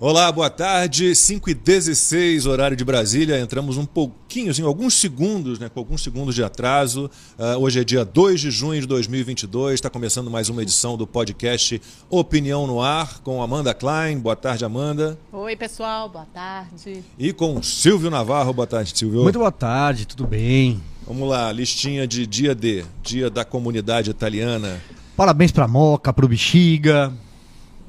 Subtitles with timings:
[0.00, 1.12] Olá, boa tarde.
[1.12, 3.40] 5 e 16 horário de Brasília.
[3.40, 7.10] Entramos um pouquinho, assim, alguns segundos, né, com alguns segundos de atraso.
[7.36, 9.74] Uh, hoje é dia 2 de junho de 2022.
[9.74, 14.20] Está começando mais uma edição do podcast Opinião no Ar com Amanda Klein.
[14.20, 15.18] Boa tarde, Amanda.
[15.32, 16.08] Oi, pessoal.
[16.08, 17.02] Boa tarde.
[17.18, 18.52] E com Silvio Navarro.
[18.52, 19.24] Boa tarde, Silvio.
[19.24, 20.80] Muito boa tarde, tudo bem?
[21.08, 24.80] Vamos lá, listinha de dia D, dia da comunidade italiana.
[25.16, 27.12] Parabéns para Moca, para o Bexiga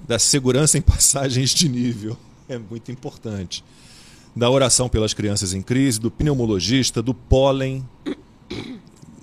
[0.09, 2.17] da segurança em passagens de nível.
[2.49, 3.63] É muito importante.
[4.35, 7.87] Da oração pelas crianças em crise, do pneumologista, do pólen,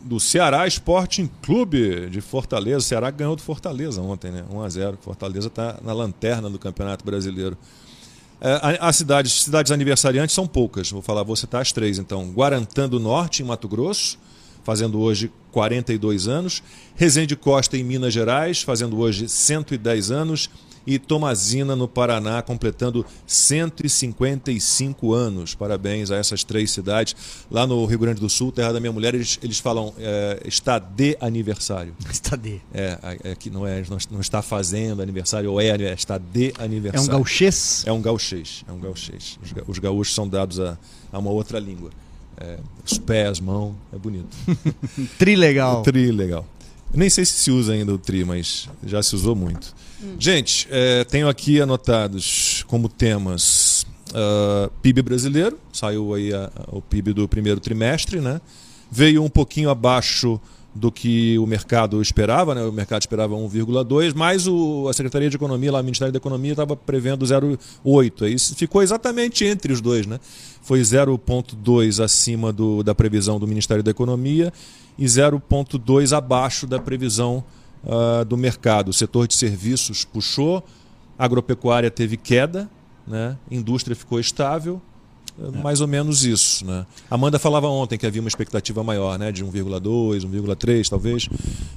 [0.05, 2.79] do Ceará Sporting Clube de Fortaleza.
[2.79, 4.45] O Ceará ganhou do Fortaleza ontem, né?
[4.49, 7.59] 1 a 0 Fortaleza está na lanterna do Campeonato Brasileiro.
[8.41, 10.89] É, as cidades, cidades aniversariantes são poucas.
[10.91, 12.31] Vou falar, vou citar as três então.
[12.31, 14.19] Guarantã do Norte, em Mato Grosso,
[14.62, 16.62] fazendo hoje 42 anos.
[16.95, 20.48] Resende Costa, em Minas Gerais, fazendo hoje 110 anos
[20.87, 25.55] e Tomazina, no Paraná, completando 155 anos.
[25.55, 27.17] Parabéns a essas três cidades.
[27.51, 30.78] Lá no Rio Grande do Sul, terra da minha mulher, eles, eles falam é, está
[30.78, 31.95] de aniversário.
[32.11, 32.61] Está de.
[32.73, 37.11] É, é que não é, não, está fazendo aniversário, ou é, é está de aniversário.
[37.11, 37.84] É um gauchês?
[37.87, 39.39] É um gauchês, é um gauchês.
[39.43, 40.78] Os, os gaúchos são dados a,
[41.12, 41.91] a uma outra língua.
[42.39, 44.37] É, os pés, mão, é bonito.
[45.83, 46.47] tri legal.
[46.95, 49.75] Nem sei se se usa ainda o tri, mas já se usou muito.
[50.03, 50.17] Hum.
[50.19, 56.83] Gente, é, tenho aqui anotados como temas uh, PIB brasileiro, saiu aí a, a, o
[56.83, 58.41] PIB do primeiro trimestre, né?
[58.91, 60.41] Veio um pouquinho abaixo
[60.77, 62.62] do que o mercado esperava, né?
[62.62, 66.53] o mercado esperava 1,2, mas o, a Secretaria de Economia, lá, o Ministério da Economia,
[66.53, 68.27] estava prevendo 0,8.
[68.27, 70.06] Aí ficou exatamente entre os dois.
[70.06, 70.21] Né?
[70.62, 74.53] Foi 0,2 acima do, da previsão do Ministério da Economia
[74.98, 77.44] e 0,2 abaixo da previsão
[77.84, 78.89] uh, do mercado.
[78.89, 80.65] O setor de serviços puxou,
[81.19, 82.69] agropecuária teve queda,
[83.06, 83.37] né?
[83.50, 84.81] indústria ficou estável,
[85.38, 85.62] é.
[85.62, 86.64] mais ou menos isso.
[86.64, 86.86] Né?
[87.10, 89.30] Amanda falava ontem que havia uma expectativa maior, né?
[89.30, 91.28] de 1,2, 1,3 talvez.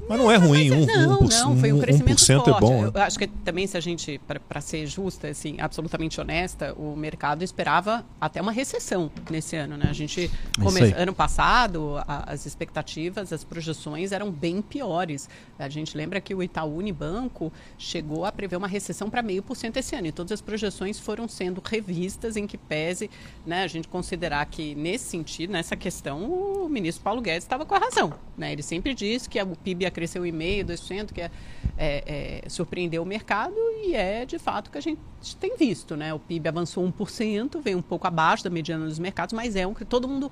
[0.07, 2.49] Mas não é ruim, um, não, 1%, não, foi um crescimento 1% forte.
[2.49, 2.81] é bom.
[2.83, 2.91] Né?
[2.93, 7.43] Eu acho que também, se a gente, para ser justa, assim, absolutamente honesta, o mercado
[7.43, 9.77] esperava até uma recessão nesse ano.
[9.77, 9.85] Né?
[9.89, 10.31] A gente,
[10.61, 10.93] come...
[10.93, 15.29] ano passado, a, as expectativas, as projeções eram bem piores.
[15.57, 19.55] A gente lembra que o Itaú Unibanco chegou a prever uma recessão para meio por
[19.55, 20.07] cento esse ano.
[20.07, 23.09] E todas as projeções foram sendo revistas em que pese
[23.49, 27.73] né, a gente considerar que, nesse sentido, nessa questão, o ministro Paulo Guedes estava com
[27.73, 28.13] a razão.
[28.37, 28.53] Né?
[28.53, 31.31] Ele sempre disse que o PIB ia crescer 1,5%, 2%, que é,
[31.75, 35.01] é, é, surpreendeu o mercado e é, de fato, o que a gente
[35.39, 35.97] tem visto.
[35.97, 36.13] Né?
[36.13, 39.73] O PIB avançou 1%, veio um pouco abaixo da mediana dos mercados, mas é um
[39.73, 40.31] que todo mundo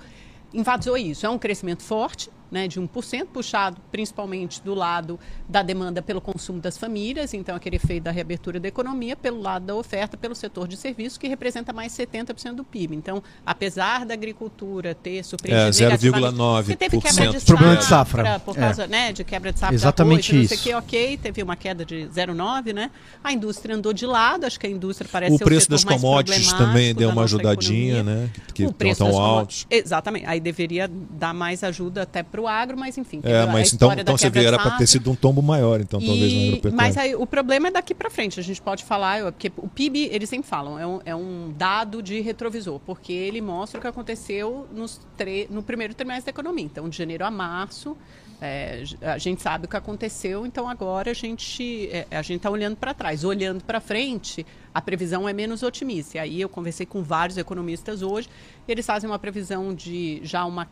[0.54, 1.26] enfatizou isso.
[1.26, 6.60] É um crescimento forte, né, de 1%, puxado principalmente do lado da demanda pelo consumo
[6.60, 10.68] das famílias, então aquele efeito da reabertura da economia, pelo lado da oferta pelo setor
[10.68, 12.96] de serviços, que representa mais 70% do PIB.
[12.96, 16.76] Então, apesar da agricultura ter surpreendido é, 0,9%.
[16.78, 18.40] teve quebra de Problema de safra.
[18.40, 18.88] Por causa é.
[18.88, 20.54] né, de quebra de safra Exatamente arroz, isso.
[20.54, 22.92] Não sei que, ok, teve uma queda de 0,9%, né?
[23.24, 26.94] A indústria andou de lado, acho que a indústria parece o preço das commodities também
[26.94, 28.22] deu uma ajudadinha, economia.
[28.22, 28.30] né?
[28.54, 29.66] Que estão altos.
[29.70, 30.26] Exatamente.
[30.26, 33.22] Aí deveria dar mais ajuda até para o agro, mas enfim.
[33.24, 36.34] É, mas então, então você vê, era para ter sido um tombo maior, então, talvez
[36.34, 36.76] na agropecuária.
[36.76, 38.40] Mas aí, o problema é daqui para frente.
[38.40, 42.02] A gente pode falar, porque o PIB, eles sempre falam, é um, é um dado
[42.02, 45.02] de retrovisor, porque ele mostra o que aconteceu nos
[45.50, 46.66] no primeiro trimestre da economia.
[46.66, 47.98] Então, de janeiro a março,
[48.40, 52.50] é, a gente sabe o que aconteceu, então agora a gente é, a gente está
[52.50, 53.24] olhando para trás.
[53.24, 56.18] Olhando para frente, a previsão é menos otimista.
[56.18, 58.30] E aí eu conversei com vários economistas hoje,
[58.68, 60.70] eles fazem uma previsão de já uma,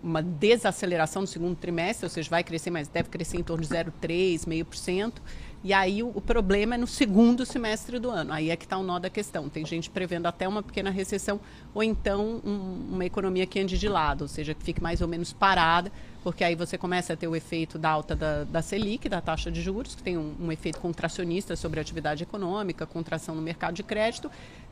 [0.00, 3.68] uma desaceleração no segundo trimestre, ou seja, vai crescer, mas deve crescer em torno de
[3.68, 5.20] 0,3%, meio por cento.
[5.68, 8.32] E aí o, o, problema é no segundo semestre do ano.
[8.32, 9.50] Aí é que está o nó da questão.
[9.50, 11.38] Tem gente prevendo até uma pequena recessão
[11.74, 15.08] ou então um, uma economia que ande de lado, ou seja, que fique mais ou
[15.08, 15.92] menos parada,
[16.24, 19.50] porque aí você começa a ter o efeito da alta da, da Selic, da taxa
[19.50, 23.74] de juros, que tem um, um efeito contracionista sobre a atividade econômica, contração no mercado
[23.74, 24.30] de crédito.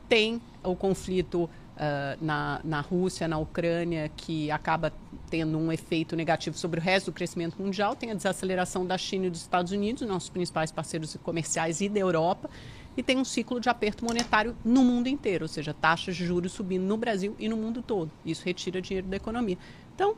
[0.09, 1.47] Tem o conflito
[1.77, 4.91] Uh, na, na Rússia, na Ucrânia, que acaba
[5.29, 9.27] tendo um efeito negativo sobre o resto do crescimento mundial, tem a desaceleração da China
[9.27, 12.49] e dos Estados Unidos, nossos principais parceiros comerciais, e da Europa,
[12.97, 16.51] e tem um ciclo de aperto monetário no mundo inteiro, ou seja, taxas de juros
[16.51, 18.09] subindo no Brasil e no mundo todo.
[18.25, 19.59] Isso retira dinheiro da economia.
[19.93, 20.15] Então,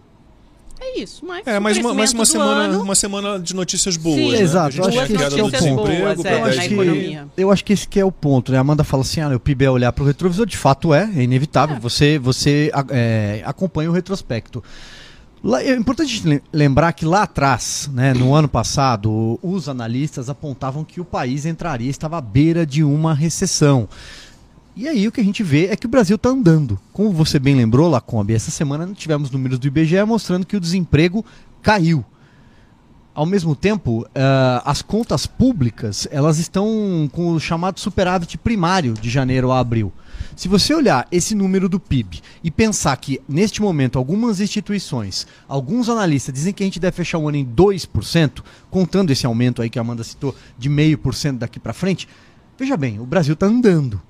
[0.81, 2.81] é isso, mas é, mais uma, mais uma semana, ano...
[2.81, 4.15] uma semana de notícias boas.
[4.15, 4.41] Sim, né?
[4.41, 4.77] exato.
[4.77, 5.75] Eu acho que esse é o ponto.
[5.75, 8.51] Boas, é, eu, acho que, eu acho que esse que é o ponto.
[8.51, 8.57] Né?
[8.57, 10.45] A Amanda fala assim, ah, o PIB é olhar para o retrovisor.
[10.45, 11.75] De fato é, é inevitável.
[11.75, 11.79] É.
[11.79, 14.63] Você, você é, acompanha o retrospecto.
[15.61, 21.05] É importante lembrar que lá atrás, né, no ano passado, os analistas apontavam que o
[21.05, 23.87] país entraria, estava à beira de uma recessão.
[24.75, 26.79] E aí o que a gente vê é que o Brasil está andando.
[26.93, 31.25] Como você bem lembrou, Lacombe, essa semana tivemos números do IBGE mostrando que o desemprego
[31.61, 32.05] caiu.
[33.13, 39.09] Ao mesmo tempo, uh, as contas públicas elas estão com o chamado superávit primário de
[39.09, 39.91] janeiro a abril.
[40.37, 45.89] Se você olhar esse número do PIB e pensar que, neste momento, algumas instituições, alguns
[45.89, 49.69] analistas dizem que a gente deve fechar o ano em 2%, contando esse aumento aí
[49.69, 52.07] que a Amanda citou de 0,5% daqui para frente,
[52.57, 54.01] veja bem, o Brasil está andando.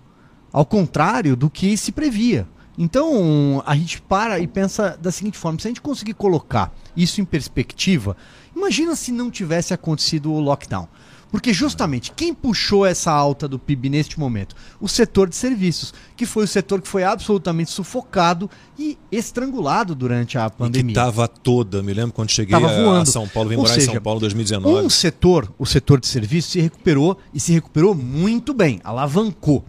[0.51, 2.47] Ao contrário do que se previa.
[2.77, 7.19] Então, a gente para e pensa da seguinte forma: se a gente conseguir colocar isso
[7.19, 8.15] em perspectiva,
[8.55, 10.87] imagina se não tivesse acontecido o lockdown.
[11.31, 14.55] Porque justamente quem puxou essa alta do PIB neste momento?
[14.81, 20.37] O setor de serviços, que foi o setor que foi absolutamente sufocado e estrangulado durante
[20.37, 20.91] a pandemia.
[20.91, 23.93] E que estava toda, me lembro quando cheguei a São Paulo, vim morar seja, em
[23.93, 24.85] São Paulo em 2019.
[24.85, 29.63] Um setor, o setor de serviços, se recuperou e se recuperou muito bem, alavancou.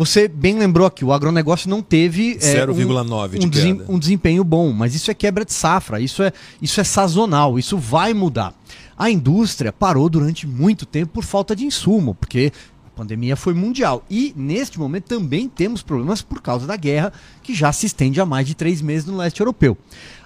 [0.00, 4.42] Você bem lembrou aqui, o agronegócio não teve 0,9 é, um, um, de um desempenho
[4.42, 6.32] bom, mas isso é quebra de safra, isso é,
[6.62, 8.54] isso é sazonal, isso vai mudar.
[8.96, 12.50] A indústria parou durante muito tempo por falta de insumo, porque
[12.86, 14.02] a pandemia foi mundial.
[14.08, 17.12] E neste momento também temos problemas por causa da guerra,
[17.42, 19.76] que já se estende há mais de três meses no leste europeu.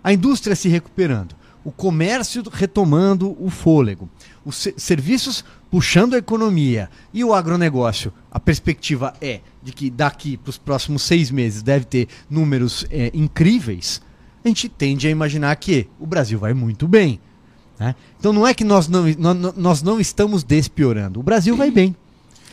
[0.04, 1.34] A indústria se recuperando,
[1.64, 4.08] o comércio retomando o fôlego,
[4.44, 8.12] os serviços puxando a economia e o agronegócio.
[8.31, 13.11] A perspectiva é de que daqui para os próximos seis meses deve ter números é,
[13.14, 14.00] incríveis.
[14.44, 17.19] A gente tende a imaginar que o Brasil vai muito bem.
[17.79, 17.94] Né?
[18.19, 19.05] Então não é que nós não,
[19.56, 21.19] nós não estamos despiorando.
[21.19, 21.96] O Brasil vai bem.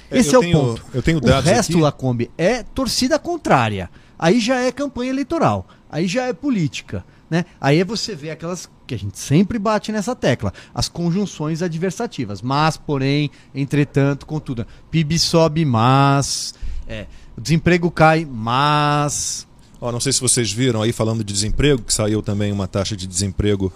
[0.10, 0.86] É, Esse eu é tenho, o ponto.
[0.94, 1.82] Eu tenho dados o resto, aqui.
[1.82, 3.90] Lacombe, é torcida contrária.
[4.18, 5.68] Aí já é campanha eleitoral.
[5.90, 7.04] Aí já é política.
[7.30, 7.46] Né?
[7.60, 12.42] Aí você vê aquelas que a gente sempre bate nessa tecla, as conjunções adversativas.
[12.42, 16.54] Mas, porém, entretanto, contudo, PIB sobe, mas
[16.86, 17.06] é,
[17.38, 19.48] o desemprego cai, mas.
[19.80, 22.98] Oh, não sei se vocês viram aí falando de desemprego, que saiu também uma taxa
[22.98, 23.72] de desemprego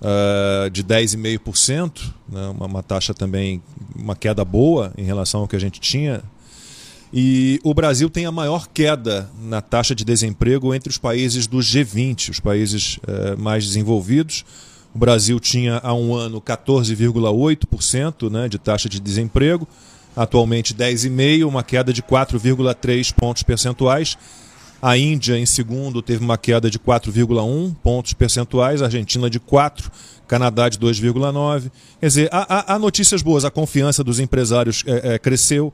[0.00, 3.62] uh, de 10,5%, né, uma, uma taxa também,
[3.94, 6.22] uma queda boa em relação ao que a gente tinha.
[7.16, 11.58] E o Brasil tem a maior queda na taxa de desemprego entre os países do
[11.58, 14.44] G20, os países uh, mais desenvolvidos.
[14.92, 19.68] O Brasil tinha há um ano 14,8% né, de taxa de desemprego,
[20.16, 24.18] atualmente 10,5%, uma queda de 4,3 pontos percentuais.
[24.82, 29.88] A Índia, em segundo, teve uma queda de 4,1 pontos percentuais, a Argentina de 4,
[30.26, 31.70] Canadá de 2,9.
[32.00, 33.44] Quer dizer, há, há, há, notícias boas.
[33.44, 35.72] A confiança dos empresários é, é, cresceu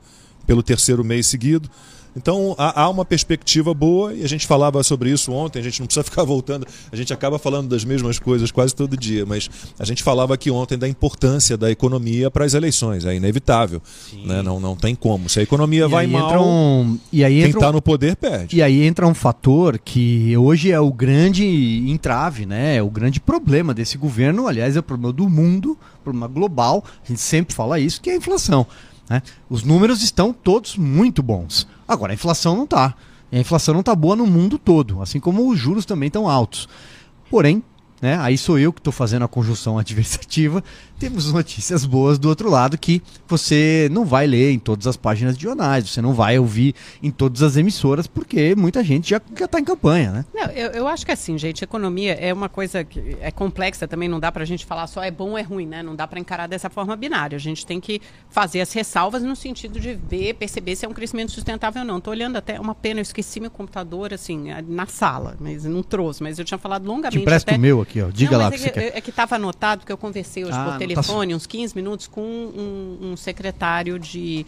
[0.51, 1.71] pelo terceiro mês seguido.
[2.17, 5.87] Então há, uma perspectiva boa e a gente falava sobre isso ontem, a gente não
[5.87, 9.49] precisa ficar voltando, a gente acaba falando das mesmas coisas quase todo dia, mas
[9.79, 13.81] a gente falava aqui ontem da importância da economia para as eleições, é inevitável.
[14.25, 14.43] Né?
[14.43, 15.29] Não, não tem como.
[15.29, 18.57] Se a economia e vai mal, um, e aí quem está um, no poder perde.
[18.57, 21.45] E aí entra um fator que hoje é o grande
[21.87, 22.75] entrave, né?
[22.75, 27.07] é o grande problema desse governo, aliás, é o problema do mundo, problema global, a
[27.07, 28.67] gente sempre fala isso, que é a inflação.
[29.11, 29.21] Né?
[29.51, 31.67] Os números estão todos muito bons.
[31.87, 32.95] Agora, a inflação não está.
[33.33, 36.69] a inflação não está boa no mundo todo, assim como os juros também estão altos.
[37.29, 37.61] Porém,
[38.01, 38.19] né?
[38.21, 40.63] Aí sou eu que estou fazendo a conjunção adversativa.
[40.99, 45.37] Temos notícias boas do outro lado que você não vai ler em todas as páginas
[45.37, 49.59] de jornais, você não vai ouvir em todas as emissoras, porque muita gente já está
[49.59, 50.25] em campanha, né?
[50.35, 54.09] Não, eu, eu acho que assim, gente, economia é uma coisa que é complexa também,
[54.09, 55.83] não dá para a gente falar só é bom ou é ruim, né?
[55.83, 57.37] Não dá para encarar dessa forma binária.
[57.37, 60.93] A gente tem que fazer as ressalvas no sentido de ver, perceber se é um
[60.93, 61.99] crescimento sustentável ou não.
[61.99, 66.23] Estou olhando até uma pena, eu esqueci meu computador assim na sala, mas não trouxe,
[66.23, 67.19] mas eu tinha falado longamente.
[67.19, 67.57] Te empresto até...
[67.57, 68.11] o meu aqui, ó.
[68.11, 68.55] Diga não, lá.
[68.55, 71.37] É que, é que estava anotado, porque eu conversei hoje ah, por telefone, tá...
[71.37, 74.45] uns 15 minutos, com um, um secretário de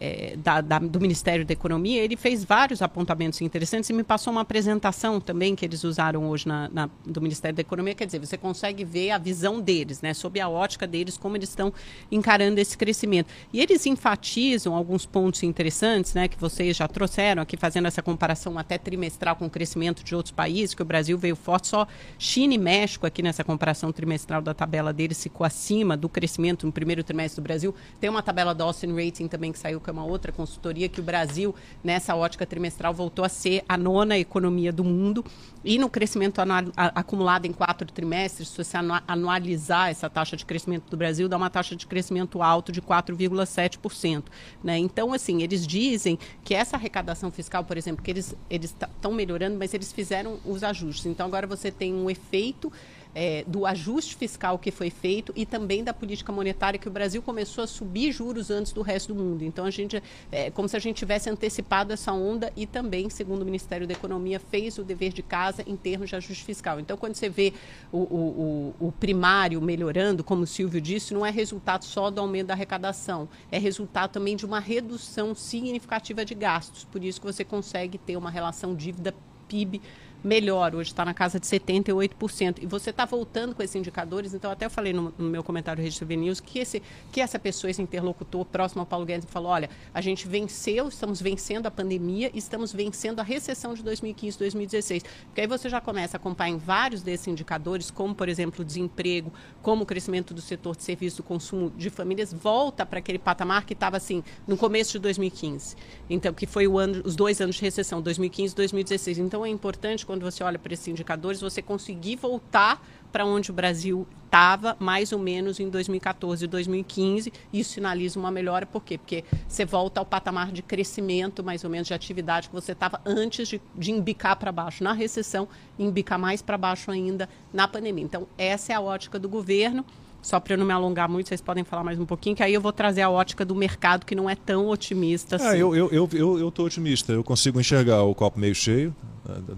[0.00, 4.32] é, da, da, do Ministério da Economia, ele fez vários apontamentos interessantes e me passou
[4.32, 7.94] uma apresentação também que eles usaram hoje na, na, do Ministério da Economia.
[7.94, 11.48] Quer dizer, você consegue ver a visão deles, né, sob a ótica deles, como eles
[11.48, 11.72] estão
[12.10, 13.28] encarando esse crescimento.
[13.52, 18.58] E eles enfatizam alguns pontos interessantes, né, que vocês já trouxeram aqui, fazendo essa comparação
[18.58, 21.86] até trimestral com o crescimento de outros países, que o Brasil veio forte, só
[22.18, 26.72] China e México aqui nessa comparação trimestral da tabela deles ficou acima do crescimento no
[26.72, 27.74] primeiro trimestre do Brasil.
[28.00, 30.98] Tem uma tabela da Austin Rating também que saiu que é uma outra consultoria, que
[30.98, 35.24] o Brasil, nessa ótica trimestral, voltou a ser a nona economia do mundo.
[35.62, 38.76] E no crescimento anual, acumulado em quatro trimestres, se você
[39.06, 44.24] anualizar essa taxa de crescimento do Brasil, dá uma taxa de crescimento alto de 4,7%.
[44.62, 44.78] Né?
[44.78, 49.74] Então, assim, eles dizem que essa arrecadação fiscal, por exemplo, que eles estão melhorando, mas
[49.74, 51.06] eles fizeram os ajustes.
[51.06, 52.72] Então, agora você tem um efeito
[53.14, 57.22] é, do ajuste fiscal que foi feito e também da política monetária que o Brasil
[57.22, 59.44] começou a subir juros antes do resto do mundo.
[59.44, 60.02] Então a gente
[60.32, 63.92] é como se a gente tivesse antecipado essa onda e também, segundo o Ministério da
[63.92, 66.80] Economia, fez o dever de casa em termos de ajuste fiscal.
[66.80, 67.52] Então quando você vê
[67.92, 72.48] o, o, o, primário melhorando, como o Silvio disse, não é resultado só do aumento
[72.48, 76.84] da arrecadação, é resultado também de uma redução significativa de gastos.
[76.84, 79.14] Por isso que você consegue ter uma relação dívida
[79.48, 79.80] PIB
[80.24, 82.62] melhor, hoje está na casa de 78%.
[82.62, 85.84] E você está voltando com esses indicadores, então até eu falei no, no meu comentário
[85.92, 89.68] TV News que, esse, que essa pessoa, esse interlocutor próximo ao Paulo Guedes, falou, olha,
[89.92, 95.04] a gente venceu, estamos vencendo a pandemia, estamos vencendo a recessão de 2015, 2016.
[95.26, 98.64] Porque aí você já começa a acompanhar em vários desses indicadores, como, por exemplo, o
[98.64, 103.18] desemprego, como o crescimento do setor de serviço do consumo de famílias, volta para aquele
[103.18, 105.76] patamar que estava assim no começo de 2015.
[106.08, 109.18] Então, que foi o ano, os dois anos de recessão, 2015 e 2016.
[109.18, 112.80] Então é importante, quando você olha para esses indicadores, você conseguir voltar
[113.10, 117.32] para onde o Brasil estava mais ou menos em 2014 e 2015.
[117.52, 118.96] Isso sinaliza uma melhora, por quê?
[118.96, 123.00] Porque você volta ao patamar de crescimento, mais ou menos, de atividade que você estava
[123.04, 128.04] antes de, de embicar para baixo na recessão embicar mais para baixo ainda na pandemia.
[128.04, 129.84] Então, essa é a ótica do governo
[130.24, 132.54] só para eu não me alongar muito, vocês podem falar mais um pouquinho, que aí
[132.54, 135.58] eu vou trazer a ótica do mercado que não é tão otimista ah, assim.
[135.58, 138.96] eu, eu, eu, eu, eu tô otimista, eu consigo enxergar o copo meio cheio,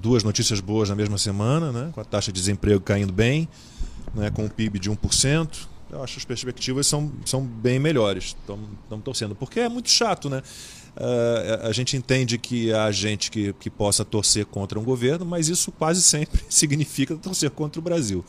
[0.00, 3.48] duas notícias boas na mesma semana, né, com a taxa de desemprego caindo bem,
[4.12, 5.68] né, com o PIB de 1%.
[5.88, 8.34] Eu acho que as perspectivas são, são bem melhores.
[8.40, 9.36] Estamos torcendo.
[9.36, 10.42] Porque é muito chato, né?
[10.96, 15.48] Uh, a gente entende que há gente que, que possa torcer contra um governo, mas
[15.48, 18.24] isso quase sempre significa torcer contra o Brasil.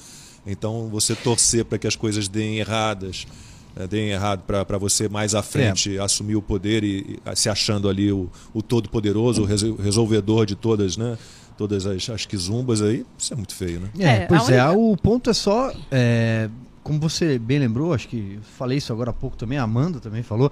[0.47, 3.27] Então, você torcer para que as coisas deem erradas,
[3.75, 5.99] né, deem errado para você mais à frente é.
[5.99, 10.97] assumir o poder e, e, se achando ali o, o todo-poderoso, o resolvedor de todas,
[10.97, 11.17] né?
[11.57, 13.89] Todas as, as quizumbas aí, isso é muito feio, né?
[13.97, 15.73] É, pois é, o ponto é só.
[15.91, 16.49] É,
[16.83, 20.23] como você bem lembrou, acho que falei isso agora há pouco também, a Amanda também
[20.23, 20.51] falou.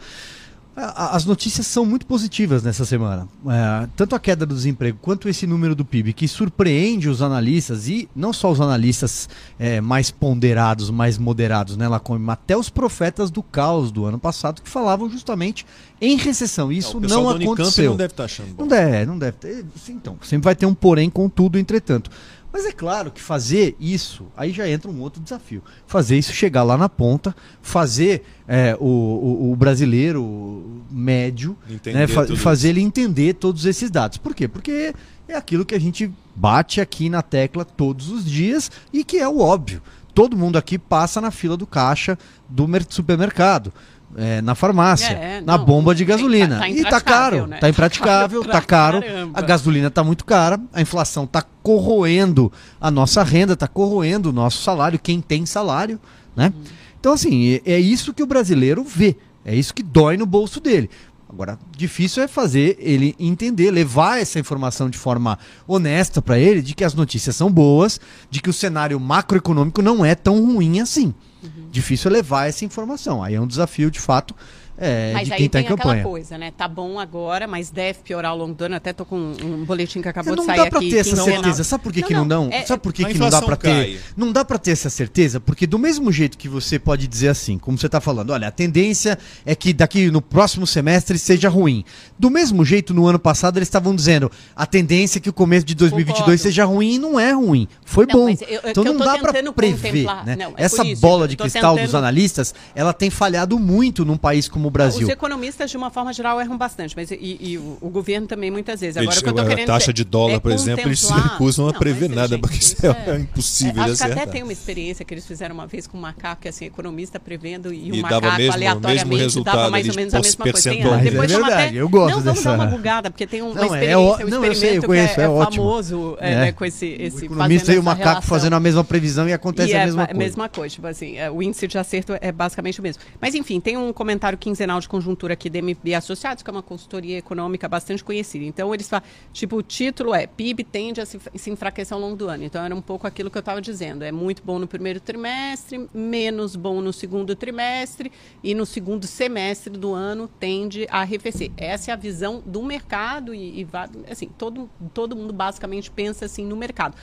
[0.75, 3.29] As notícias são muito positivas nessa semana.
[3.47, 7.87] É, tanto a queda do desemprego quanto esse número do PIB, que surpreende os analistas,
[7.87, 12.69] e não só os analistas é, mais ponderados, mais moderados, né, Lacombe, mas até os
[12.69, 15.65] profetas do caos do ano passado, que falavam justamente
[16.01, 16.69] em recessão.
[16.69, 17.91] Isso não, não aconteceu.
[17.91, 18.63] não deve estar tá achando bom.
[18.63, 19.65] Não deve, não deve ter.
[19.87, 22.11] Então, sempre vai ter um porém com tudo, entretanto.
[22.55, 25.61] Mas é claro que fazer isso, aí já entra um outro desafio.
[25.85, 31.57] Fazer isso chegar lá na ponta, fazer é, o, o, o, brasileiro médio,
[31.87, 34.17] né, fa fazer ele entender todos esses dados.
[34.17, 34.47] Por quê?
[34.47, 34.93] Porque
[35.27, 39.27] é aquilo que a gente bate aqui na tecla todos os dias e que é
[39.27, 39.81] o óbvio.
[40.13, 43.73] Todo mundo aqui passa na fila do caixa do supermercado
[44.15, 46.55] é, na farmácia, é, na não, bomba de gasolina.
[46.55, 47.57] Tá, tá e tá caro, né?
[47.57, 49.01] tá impraticável, tá caro.
[49.33, 54.33] A gasolina tá muito cara, a inflação tá corroendo a nossa renda, tá corroendo o
[54.33, 55.99] nosso salário, quem tem salário,
[56.35, 56.53] né?
[56.55, 56.63] Hum.
[56.99, 59.15] Então, assim, é, é isso que o brasileiro vê.
[59.43, 60.89] É isso que dói no bolso dele.
[61.29, 66.73] Agora, difícil é fazer ele entender, levar essa informação de forma honesta para ele, de
[66.73, 71.13] que as notícias são boas, de que o cenário macroeconômico não é tão ruim assim.
[71.45, 71.69] Uhum.
[71.71, 73.23] Difícil é levar essa informação.
[73.23, 74.35] Aí é um desafio, de fato,
[74.77, 76.03] é, mas de quem está em campanha.
[76.03, 76.51] coisa, né?
[76.51, 78.75] Tá bom agora, mas deve piorar ao longo do ano.
[78.75, 80.59] Até tô com um boletim que acabou de sair aqui.
[80.59, 81.63] Não dá para ter essa certeza.
[81.63, 82.49] Sabe por que não, que não dão?
[82.51, 84.01] É, Sabe por que, que não dá para ter?
[84.17, 87.57] Não dá para ter essa certeza, porque do mesmo jeito que você pode dizer assim,
[87.57, 91.83] como você está falando, olha, a tendência é que daqui no próximo semestre seja ruim.
[92.19, 95.65] Do mesmo jeito, no ano passado eles estavam dizendo, a tendência é que o começo
[95.65, 96.41] de 2022 Concordo.
[96.41, 97.67] seja ruim e não é ruim.
[97.85, 98.29] Foi não, bom.
[98.29, 100.35] Eu, então não dá para prever, né?
[100.35, 101.85] Não, é essa bola de cristal tentando...
[101.85, 105.03] dos analistas, ela tem falhado muito num país como o Brasil.
[105.03, 108.51] Os economistas, de uma forma geral, erram bastante, mas e, e o, o, governo também
[108.51, 108.97] muitas vezes.
[108.97, 111.79] Agora, eles, a querendo taxa de dólar, é por exemplo, eles se recusam a não,
[111.79, 114.15] prever nada, gente, porque isso é, é impossível é, acho de acertar.
[114.15, 116.65] que até tem uma experiência que eles fizeram uma vez com um macaco, que assim,
[116.65, 120.69] economista prevendo e, o macaco mesmo, aleatoriamente mesmo dava mais ou menos a mesma coisa.
[120.69, 122.41] Tem, é depois é verdade, até, eu gosto não, dessa...
[122.41, 125.21] vamos dar uma bugada, porque tem uma não, experiência, um não, experimento sei, conheço, que
[125.21, 128.83] é, é famoso né, com esse, esse o economista e o macaco fazendo a mesma
[128.83, 130.19] previsão e acontece a mesma coisa.
[130.19, 133.01] mesma coisa, tipo assim, o índice de acerto é basicamente o mesmo.
[133.19, 136.63] Mas enfim, tem um comentário quinzenal de conjuntura aqui da MB Associados, que é uma
[136.63, 138.45] consultoria econômica bastante conhecida.
[138.45, 142.15] Então, eles falam, tipo, o título é PIB tende a se, se enfraquecer ao longo
[142.15, 142.43] do ano.
[142.43, 144.03] Então, era um pouco aquilo que eu estava dizendo.
[144.03, 149.77] É muito bom no primeiro trimestre, menos bom no segundo trimestre e no segundo semestre
[149.77, 151.51] do ano tende a arrefecer.
[151.57, 153.67] Essa é a visão do mercado e, e
[154.09, 156.95] assim, todo, todo mundo basicamente pensa assim no mercado.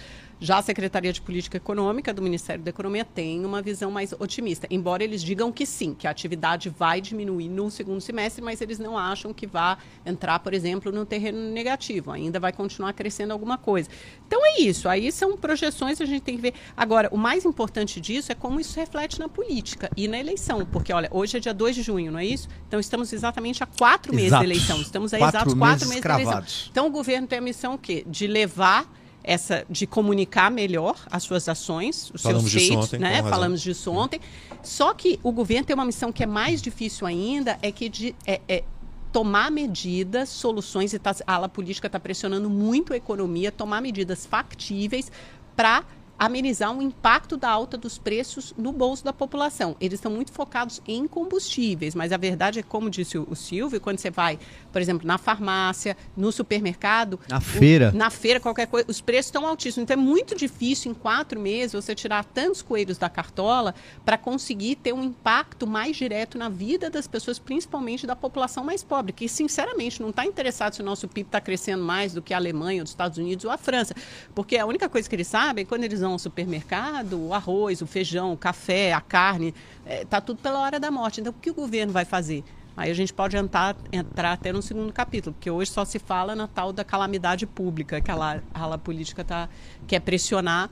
[0.42, 4.66] Já a Secretaria de Política Econômica do Ministério da Economia tem uma visão mais otimista,
[4.68, 8.80] embora eles digam que sim, que a atividade vai diminuir no segundo semestre, mas eles
[8.80, 13.56] não acham que vá entrar, por exemplo, no terreno negativo, ainda vai continuar crescendo alguma
[13.56, 13.88] coisa.
[14.26, 16.54] Então é isso, aí são projeções, a gente tem que ver.
[16.76, 20.92] Agora, o mais importante disso é como isso reflete na política e na eleição, porque
[20.92, 22.48] olha, hoje é dia 2 de junho, não é isso?
[22.66, 26.02] Então estamos exatamente a quatro meses da eleição, estamos a quatro exatos quatro meses, meses
[26.02, 26.68] da eleição.
[26.68, 28.04] Então o governo tem a missão o quê?
[28.08, 33.22] De levar essa de comunicar melhor as suas ações, os Falamos seus feitos, ontem, né?
[33.22, 34.20] Falamos disso ontem.
[34.62, 38.14] Só que o governo tem uma missão que é mais difícil ainda, é que de,
[38.26, 38.64] é, é
[39.12, 44.24] tomar medidas, soluções, e tá, a ala política está pressionando muito a economia, tomar medidas
[44.24, 45.12] factíveis
[45.54, 45.84] para
[46.26, 49.76] amenizar o impacto da alta dos preços no bolso da população.
[49.80, 53.80] Eles estão muito focados em combustíveis, mas a verdade é, como disse o, o Silvio,
[53.80, 54.38] quando você vai,
[54.72, 57.90] por exemplo, na farmácia, no supermercado, Na o- feira.
[57.92, 59.82] na feira, qualquer coisa, os preços estão altíssimos.
[59.82, 63.74] Então é muito difícil em quatro meses você tirar tantos coelhos da cartola
[64.04, 68.84] para conseguir ter um impacto mais direto na vida das pessoas, principalmente da população mais
[68.84, 72.32] pobre, que sinceramente não está interessado se o nosso PIB está crescendo mais do que
[72.32, 73.92] a Alemanha, os Estados Unidos ou a França.
[74.34, 77.86] Porque a única coisa que eles sabem, quando eles vão ao supermercado, o arroz, o
[77.86, 79.54] feijão, o café, a carne,
[79.86, 81.20] está tudo pela hora da morte.
[81.20, 82.44] Então o que o governo vai fazer?
[82.76, 86.34] Aí a gente pode entrar, entrar até no segundo capítulo, porque hoje só se fala
[86.34, 89.48] na tal da calamidade pública, que a ala, política tá,
[89.86, 90.70] quer pressionar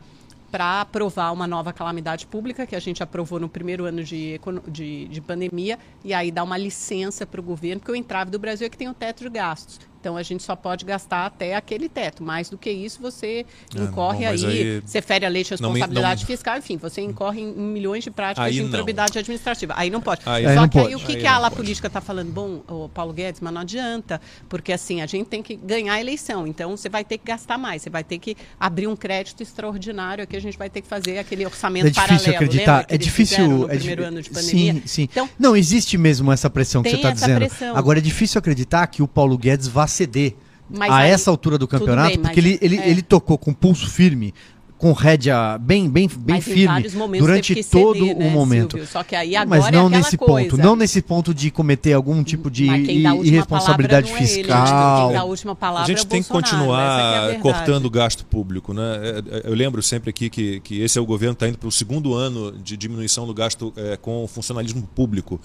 [0.50, 5.08] para aprovar uma nova calamidade pública, que a gente aprovou no primeiro ano de, de,
[5.08, 8.66] de pandemia, e aí dá uma licença para o governo, porque o entrave do Brasil
[8.66, 9.89] é que tem o teto de gastos.
[10.00, 12.22] Então a gente só pode gastar até aquele teto.
[12.22, 13.44] Mais do que isso, você
[13.76, 16.76] É, incorre mas aí, aí- você fere a lei de Não responsabilidade não- fiscal, enfim,
[16.78, 18.68] você incorre em, milhões de práticas Aí de não.
[18.68, 19.74] improbidade administrativa.
[19.76, 20.22] Aí não pode.
[20.24, 20.94] Aí Só não que aí pode.
[20.96, 21.62] o que, Aí que a não ala pode.
[21.62, 22.32] política está falando?
[22.32, 26.00] Bom, o Paulo Guedes, mas não adianta, porque assim, a gente tem que ganhar a
[26.00, 26.46] eleição.
[26.46, 30.24] Então você vai ter que gastar mais, você vai ter que abrir um crédito extraordinário
[30.24, 32.34] aqui, a gente vai ter que fazer aquele orçamento É difícil paralelo.
[32.36, 32.86] acreditar.
[32.88, 33.64] É difícil.
[33.70, 34.72] é primeiro ano de pandemia.
[34.74, 35.02] Sim, sim.
[35.02, 37.36] Então, Não, existe mesmo essa pressão que você está dizendo.
[37.38, 37.76] pressão.
[37.76, 40.34] Agora é difícil acreditar que o Paulo Guedes vá ceder
[40.70, 42.88] Mas a aí- essa altura do campeonato, bem, porque ele, ele, é.
[42.88, 44.32] ele tocou com pulso firme,
[44.78, 48.78] com rédea bem, bem, bem mas firme durante ceder, todo né, o momento.
[48.78, 48.86] Silvio?
[48.90, 50.48] Só que aí agora Mas não é nesse coisa.
[50.48, 53.34] ponto, não nesse ponto de cometer algum tipo de Mas quem dá a i- última
[53.36, 55.12] irresponsabilidade é ele, fiscal.
[55.12, 57.42] Dá a última palavra A gente é tem que continuar é verdade.
[57.42, 58.72] cortando o gasto público.
[58.72, 58.82] Né?
[59.02, 61.58] É, é, Eu lembro sempre aqui que, que esse é o governo que está indo
[61.58, 65.38] para o segundo ano de diminuição do gasto é, com o funcionalismo público.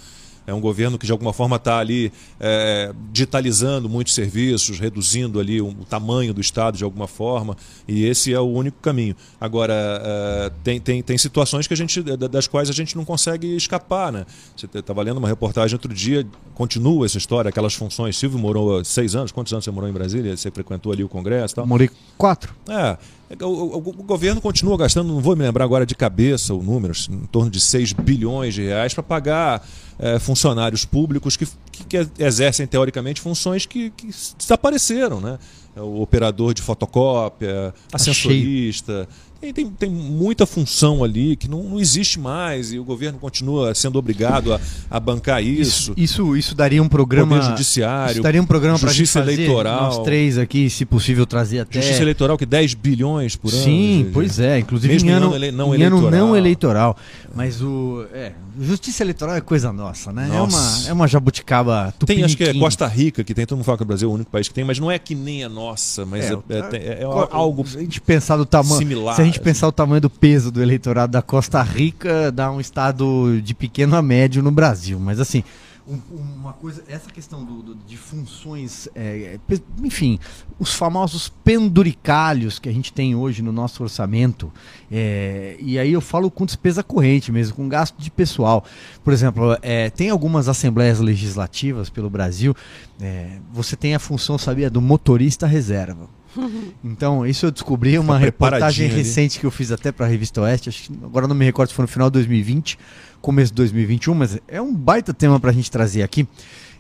[0.48, 5.62] É um governo que, de alguma forma, está ali é, digitalizando muitos serviços, reduzindo ali
[5.62, 7.56] o, tamanho do Estado de alguma forma,
[7.88, 9.16] e esse é o único caminho.
[9.40, 13.04] Agora, é, tem, tem, tem situações que a gente, da- das quais a gente não
[13.06, 14.12] consegue escapar.
[14.12, 14.26] Né?
[14.56, 18.18] Você estava lendo uma reportagem outro dia, continua essa história, aquelas funções.
[18.18, 20.36] Silvio morou seis anos, quantos anos você morou em Brasília?
[20.36, 21.66] Você frequentou ali o Congresso tal?
[21.66, 22.54] Morei quatro.
[22.70, 22.98] É,
[23.42, 26.94] o, o- o governo continua gastando, não vou me lembrar agora de cabeça o número,
[27.10, 32.68] em torno de 6 bilhões de reais para pagar é, funcionários públicos que, que, exercem,
[32.68, 35.40] teoricamente, funções que, que desapareceram, né?
[35.76, 39.08] É O operador de fotocópia, ascensorista.
[39.46, 43.76] Tem, tem, tem muita função ali que não, não existe mais e o governo continua
[43.76, 45.92] sendo obrigado a, a bancar isso.
[45.92, 47.36] Isso, isso, isso daria um programa.
[47.38, 49.82] Poder judiciário, isso daria um programa para justiça fazer, eleitoral.
[49.84, 51.80] Nós três aqui, se possível, trazer até.
[51.80, 53.64] Justiça eleitoral que 10 bilhões por ano.
[53.64, 56.12] Sim, pois é, inclusive Mesmo em ano, ano ele- não em ano eleitoral.
[56.28, 56.98] não eleitoral.
[57.36, 58.06] Mas o.
[58.14, 60.30] É, justiça eleitoral é coisa nossa, né?
[60.32, 60.58] É Nossa.
[60.84, 62.66] uma, é uma jabuticaba Tem, acho que é tupiniquim.
[62.66, 64.54] Costa Rica, que tem, todo mundo fala que o Brasil é o único país que
[64.54, 67.66] tem, mas não é que nem a nossa, mas É, é, é- é- é algo
[67.76, 68.78] a gente pensar do tamanho.
[68.78, 69.44] similar, Se a gente assim.
[69.44, 73.96] pensar o tamanho do peso do eleitorado da Costa Rica, dá um estado de pequeno
[73.96, 75.00] a médio no Brasil.
[75.00, 75.44] Mas assim,
[75.88, 76.84] um- uma coisa.
[76.88, 78.88] Essa questão do- do- de funções.
[78.96, 80.20] é, pe- enfim,
[80.60, 84.52] os famosos penduricalhos que a gente tem hoje no nosso orçamento.
[84.92, 88.64] é, e aí eu falo com despesa corrente mesmo, com gasto de pessoal.
[89.04, 92.56] Por exemplo, é, tem algumas assembleias legislativas pelo Brasil.
[93.02, 96.08] é, você tem a função, sabia, do motorista reserva.
[96.84, 98.98] Então, isso eu descobri uma Fica reportagem preparadinho ali.
[98.98, 100.70] recente que eu fiz até para a revista Oeste.
[100.70, 102.78] Acho que, agora não me recordo se foi no final de 2020,
[103.22, 106.28] começo de 2021, mas é um baita tema para a gente trazer aqui.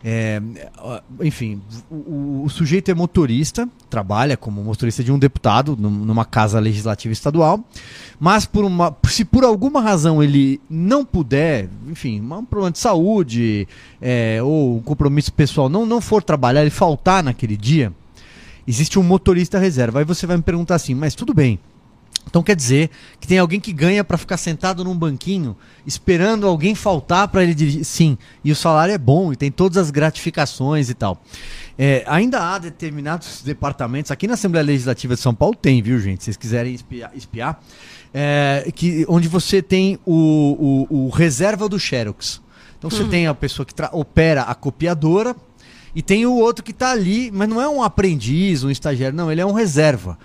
[0.08, 0.40] É,
[1.22, 6.60] enfim, o, o- sujeito é motorista, trabalha como motorista de um deputado num- numa casa
[6.60, 7.60] legislativa estadual,
[8.20, 13.68] mas por uma, se por alguma razão ele não puder, enfim, um problema de saúde
[14.00, 17.92] é, ou um compromisso pessoal, não, não for trabalhar, ele faltar naquele dia,
[18.68, 20.00] existe um motorista reserva.
[20.00, 21.60] Aí você vai me perguntar assim, mas tudo bem,
[22.28, 26.74] Então quer dizer que tem alguém que ganha para ficar sentado num banquinho esperando alguém
[26.74, 27.86] faltar para ele dirigir.
[27.86, 31.22] Sim, e o salário é bom e tem todas as gratificações e tal.
[31.78, 36.20] É, ainda há determinados departamentos, aqui na Assembleia Legislativa de São Paulo tem, viu, gente?
[36.20, 37.62] Se vocês quiserem espiar, espiar
[38.14, 42.42] é, que, onde você tem o, o, o reserva do Xerox.
[42.78, 45.36] Então você tem a pessoa que opera a copiadora
[45.96, 49.32] e tem o outro que está ali, mas não é um aprendiz, um estagiário, não,
[49.32, 50.18] ele é um reserva.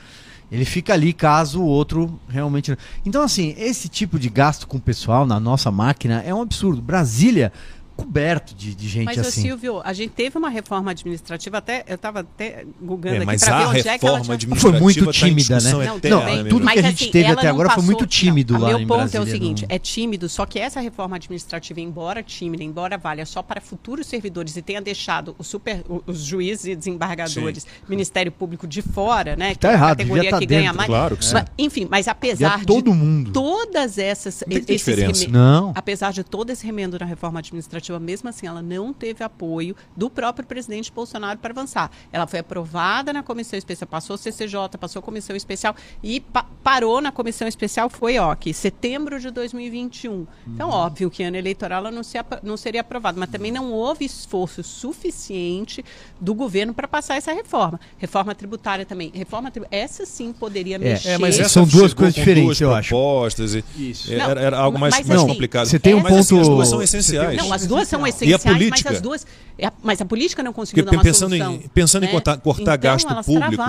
[0.51, 2.77] Ele fica ali caso o outro realmente.
[3.07, 6.83] Então, assim, esse tipo de gasto com o pessoal na nossa máquina é um absurdo.
[6.83, 7.53] Brasília
[8.01, 9.41] coberto de, de gente mas, assim.
[9.41, 13.45] Mas, Silvio, a gente teve uma reforma administrativa, até eu estava até googando é, aqui
[13.45, 14.57] para ver onde é que ela tinha...
[14.57, 15.71] foi muito tá tímida, né?
[15.71, 17.83] Não, eterna, não tudo mas, que a gente assim, teve até agora passou...
[17.83, 19.75] foi muito tímido não, lá meu em ponto Brasília, é o seguinte, não...
[19.75, 24.57] é tímido, só que essa reforma administrativa, embora tímida, embora valha só para futuros servidores
[24.57, 27.69] e tenha deixado o super, os juízes e desembargadores, Sim.
[27.89, 29.55] Ministério Público de fora, né?
[29.55, 30.63] Tá que errado, é a categoria tá que dentro.
[30.63, 30.87] ganha mais.
[30.87, 31.35] Claro que sim.
[31.35, 33.33] Mas, enfim, mas apesar todo de mundo.
[33.33, 35.73] todas essas esses remendo, não.
[35.75, 40.11] apesar de todo esse remendo na reforma administrativa, mesmo assim ela não teve apoio do
[40.11, 41.91] próprio presidente Bolsonaro para avançar.
[42.13, 47.11] Ela foi aprovada na comissão especial, passou CCJ, passou comissão especial e pa parou na
[47.11, 50.27] comissão especial foi ó, que setembro de 2021.
[50.47, 50.75] Então, uhum.
[50.75, 54.63] óbvio que ano eleitoral ela não, se, não seria aprovada, mas também não houve esforço
[54.63, 55.85] suficiente
[56.21, 57.81] do governo para passar essa reforma.
[57.99, 59.11] Reforma tributária também.
[59.15, 60.79] Reforma essa sim poderia é.
[60.79, 61.09] mexer.
[61.09, 62.89] É, mas são duas coisas diferentes, duas eu acho.
[62.91, 64.13] propostas e Isso.
[64.13, 65.67] Era, era, algo mais, mas, mais assim, complicado.
[65.67, 66.43] Você tem um mas, assim, ponto.
[66.43, 67.37] as duas são essenciais.
[67.37, 68.89] Não, as duas são essenciais, E a política?
[68.91, 69.27] mas as duas.
[69.59, 71.55] é, Mas a política não conseguiu dar uma pensando solução.
[71.55, 72.09] em, pensando né?
[72.09, 73.63] em cortar, cortar então, gasto elas público,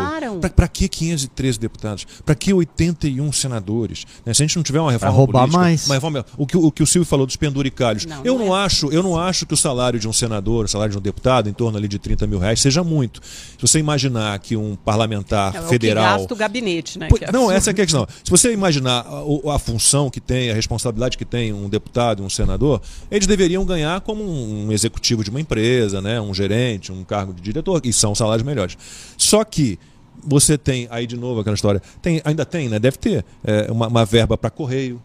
[0.55, 2.05] para que 513 deputados?
[2.25, 4.05] Para que 81 senadores?
[4.25, 4.33] Né?
[4.33, 5.87] Se a gente não tiver uma reforma roubar política, mais.
[5.87, 8.63] Reforma, o, que, o que o Silvio falou dos penduricalhos, Não, eu não não é.
[8.65, 11.49] acho, eu não acho que o salário de um senador, o salário de um deputado,
[11.49, 13.21] em torno ali de 30 mil reais, seja muito.
[13.23, 17.07] Se você imaginar que um parlamentar É o que federal gasta o gabinete, né?
[17.09, 18.07] Que é não, essa é é a questão.
[18.23, 22.29] Se você imaginar a, a função que tem, a responsabilidade que tem um deputado, um
[22.29, 26.21] senador, eles deveriam ganhar como um executivo de uma empresa, né?
[26.21, 28.77] um gerente, um cargo de diretor, e são salários melhores.
[29.17, 29.77] Só que
[30.23, 32.79] você tem, aí de novo aquela história, tem, ainda tem, né?
[32.79, 35.01] Deve ter é, uma, uma verba para correio.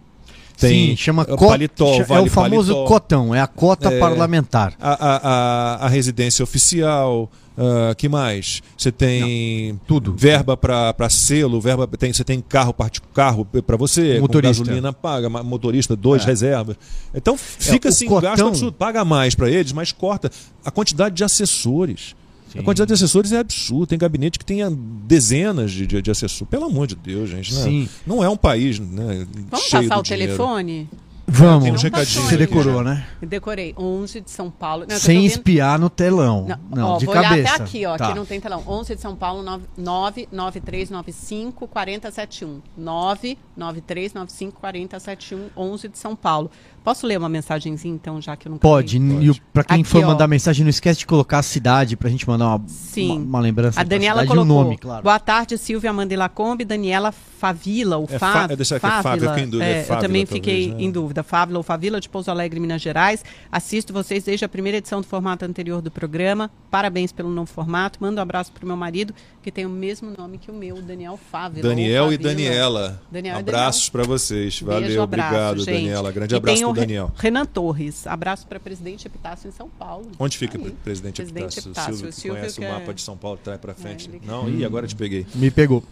[0.59, 2.89] Tem Sim, chama é, co- paletó, é vale o famoso paletó.
[2.89, 3.99] cotão, é a cota É.
[3.99, 4.73] parlamentar.
[4.81, 8.63] A, a, a, residência oficial, ah, que mais?
[8.77, 10.15] Você tem tudo.
[10.17, 12.75] verba para selo, verba tem, você tem carro
[13.13, 14.63] carro para você, Motorista.
[14.65, 16.27] gasolina paga, motorista dois É.
[16.27, 16.77] reservas.
[17.15, 20.31] Então fica o assim, um gasto cotão- absurdo, paga mais para eles, mas corta
[20.65, 22.15] a quantidade de assessores.
[22.57, 22.61] Sim.
[22.61, 23.87] A quantidade de assessores é absurda.
[23.87, 26.51] Tem gabinete que tenha dezenas de, de, de assessores.
[26.51, 27.55] Pelo amor de Deus, gente.
[27.55, 27.63] Né?
[27.63, 27.89] Sim.
[28.07, 30.33] Não é um país né, Vamos cheio passar do o dinheiro.
[30.35, 30.89] telefone?
[31.29, 31.65] Vamos.
[31.65, 32.85] Tem recadinhos Você decorou, já.
[32.85, 33.07] né?
[33.21, 33.75] Decorei.
[33.77, 34.87] 11 de São Paulo.
[34.89, 36.47] Não, Sem vendo- espiar no telão.
[36.47, 37.35] Não, Não, ó, de vou cabeça.
[37.35, 37.97] olhar até aqui, ó.
[37.97, 38.07] Tá.
[38.07, 38.63] Aqui não tem telão.
[38.65, 39.43] 11 de São Paulo,
[39.77, 42.61] 99395 4071.
[42.77, 46.51] 99395 4071, 11 de São Paulo.
[46.87, 48.97] Posso ler uma mensagenzinha, então, já que eu nunca Pode.
[48.97, 49.25] li?
[49.25, 50.07] E o- pra quem Aqui, for ó.
[50.07, 53.11] mandar mensagem, não esquece de colocar a cidade pra gente mandar uma, Sim.
[53.17, 54.61] uma, uma lembrança A da Daniela cidade e colocou.
[54.61, 55.03] o nome, claro.
[55.03, 59.29] Boa tarde, Silvia Mandela Combi, Daniela Favila, ou É Fá- Fa- deixa aqui, Fávila, eu
[59.31, 60.77] fiquei em dúvida, é É, eu Fávila, também talvez, fiquei né?
[60.79, 61.23] em dúvida.
[61.25, 63.25] Fávila ou Favila, de Pouso Alegre, Minas Gerais.
[63.51, 66.49] Assisto vocês desde a primeira edição do formato anterior do programa.
[66.71, 67.99] Parabéns pelo novo formato.
[68.01, 71.19] Mando um abraço pro meu marido, que tem o mesmo nome que o meu, Daniel
[71.33, 71.69] Fávila.
[71.69, 72.31] Daniel e Favila.
[72.31, 73.03] Daniela.
[73.11, 74.61] Daniel e Abraços para vocês.
[74.61, 75.75] Valeu, Beijo, abraço, obrigado, gente.
[75.75, 76.13] Daniela.
[76.13, 77.13] Grande E abraço tem o Daniel.
[77.17, 78.07] Renan Torres.
[78.07, 80.11] Abraço para presidente Epitácio em São Paulo.
[80.19, 80.69] Onde fica Aí.
[80.69, 81.71] o presidente Presidente Epitácio?
[81.71, 81.95] Epitácio.
[81.97, 84.09] Silvio, Silvio conhece que o é- mapa de São Paulo, traz pra frente.
[84.09, 85.27] ele- Não, ih, agora eu te peguei.
[85.35, 85.83] Me pegou.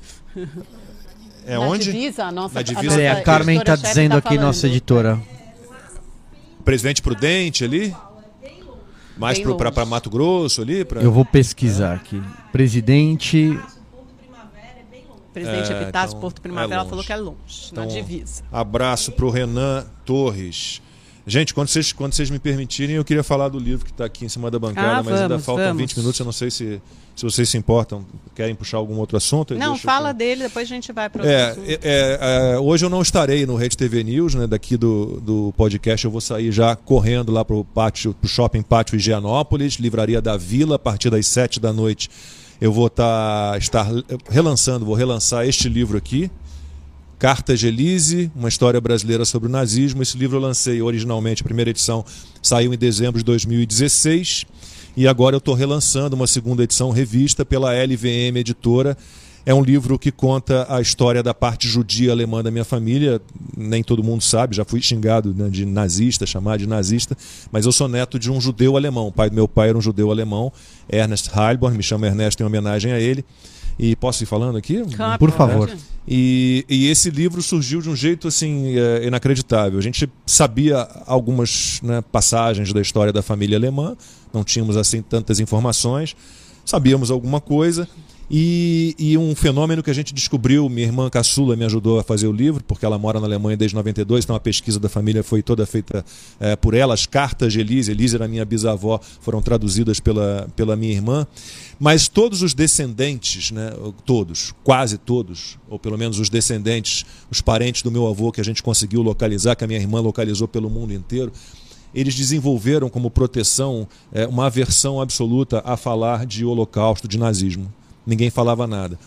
[1.47, 1.85] É Na onde?
[1.85, 2.85] Divisa, a nossa, Na divisa.
[2.85, 4.43] nossa Peraí, a Carmen tá editora-chefe dizendo aqui, falando.
[4.43, 5.21] nossa editora.
[6.65, 7.95] Presidente Prudente ali?
[9.17, 9.39] Mais
[9.73, 10.85] pra Mato Grosso ali?
[10.85, 11.01] Pra...
[11.03, 12.21] Eu vou pesquisar aqui.
[12.51, 13.59] Presidente.
[15.35, 16.89] Presidente É, Epitácio, então, Porto é Primavera, longe.
[16.91, 17.37] falou que é longe,
[17.73, 18.43] na Então, divisa.
[18.51, 20.81] Abraço pro Renan Torres.
[21.27, 24.27] Gente, quando vocês, quando vocês me permitirem, eu queria falar do livro que está aqui
[24.27, 25.81] em cima da bancada, Ah, mas ainda vamos, faltam vamos.
[25.81, 26.21] 20 minutos.
[26.21, 26.83] Eu não sei se,
[27.17, 29.55] se vocês se importam, querem puxar algum outro assunto.
[29.55, 31.79] Não, Deixa eu- fala dele, depois a gente vai para É, é,
[32.53, 34.47] é, hoje eu não estarei no Rede TV News, né?
[34.47, 38.95] Daqui do, do podcast eu vou sair já correndo lá pro pátio, pro shopping Pátio
[38.95, 42.11] Higienópolis, livraria da Vila, a partir das 7 da noite.
[42.61, 43.87] Eu vou tá, estar
[44.31, 46.31] relançando, vou relançar este livro aqui,
[47.19, 50.03] Cartas de Elise, uma história brasileira sobre o nazismo.
[50.03, 52.05] Esse livro eu lancei originalmente, a primeira edição
[52.41, 54.47] saiu em dezembro de 2016
[54.97, 58.97] e agora eu estou relançando uma segunda edição revista pela LVM Editora.
[59.47, 63.21] É um livro que conta a história da parte judia alemã da minha família.
[63.57, 67.17] Nem todo mundo sabe, já fui xingado né, de nazista, chamado de nazista,
[67.53, 69.09] mas eu sou neto de um judeu alemão.
[69.09, 70.51] O pai do meu pai era um judeu alemão,
[70.91, 73.25] Ernest Heilborn, me chama Ernesto em homenagem a ele.
[73.79, 74.83] E posso ir falando aqui?
[74.95, 75.71] Claro, Por favor.
[76.07, 79.79] E, e esse livro surgiu de um jeito assim é, inacreditável.
[79.79, 83.97] A gente sabia algumas né, passagens da história da família alemã,
[84.33, 86.15] não tínhamos assim tantas informações,
[86.65, 87.89] sabíamos alguma coisa.
[88.31, 92.27] E, e um fenômeno que a gente descobriu, minha irmã caçula me ajudou a fazer
[92.27, 95.43] o livro, porque ela mora na Alemanha desde 92, então a pesquisa da família foi
[95.43, 96.05] toda feita
[96.41, 96.95] é, por ela.
[96.95, 101.27] As cartas de Elise, Elise era minha bisavó, foram traduzidas pela, pela minha irmã.
[101.79, 103.73] Mas todos os descendentes, né,
[104.07, 108.45] todos, quase todos, ou pelo menos os descendentes, os parentes do meu avô que a
[108.45, 111.33] gente conseguiu localizar, que a minha irmã localizou pelo mundo inteiro,
[111.95, 117.73] eles desenvolveram como proteção é, uma aversão absoluta a falar de holocausto, de nazismo.
[118.07, 118.99] Ninguém falava nada.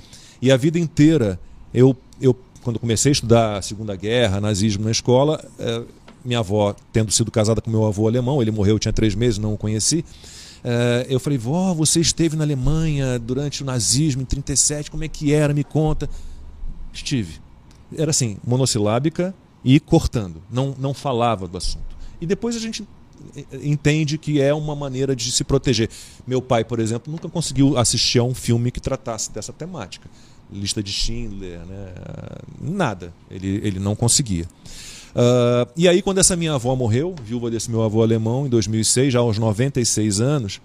[0.41, 1.39] E a vida inteira,
[1.73, 5.83] eu, eu quando comecei a estudar a Segunda Guerra, nazismo na escola, é,
[6.23, 9.37] minha avó, tendo sido casada com meu avô alemão, ele morreu, eu tinha três meses,
[9.37, 10.03] não o conheci.
[10.63, 15.07] É, eu falei, vó, você esteve na Alemanha durante o nazismo em 37, como é
[15.07, 15.53] que era?
[15.53, 16.09] Me conta.
[16.93, 17.39] Estive.
[17.95, 19.33] Era assim, monossilábica
[19.63, 20.41] e cortando.
[20.51, 21.95] Não, não falava do assunto.
[22.19, 22.83] E depois a gente
[23.61, 25.89] entende que é uma maneira de se proteger.
[26.25, 30.09] Meu pai, por exemplo, nunca conseguiu assistir a um filme que tratasse dessa temática.
[30.51, 31.93] Lista de Schindler, né?
[32.61, 33.13] nada.
[33.29, 34.45] Ele, ele não conseguia.
[35.17, 39.13] Uh, e aí, quando essa minha avó morreu, viúva desse meu avô alemão, em 2006,
[39.13, 40.61] já aos 96 anos,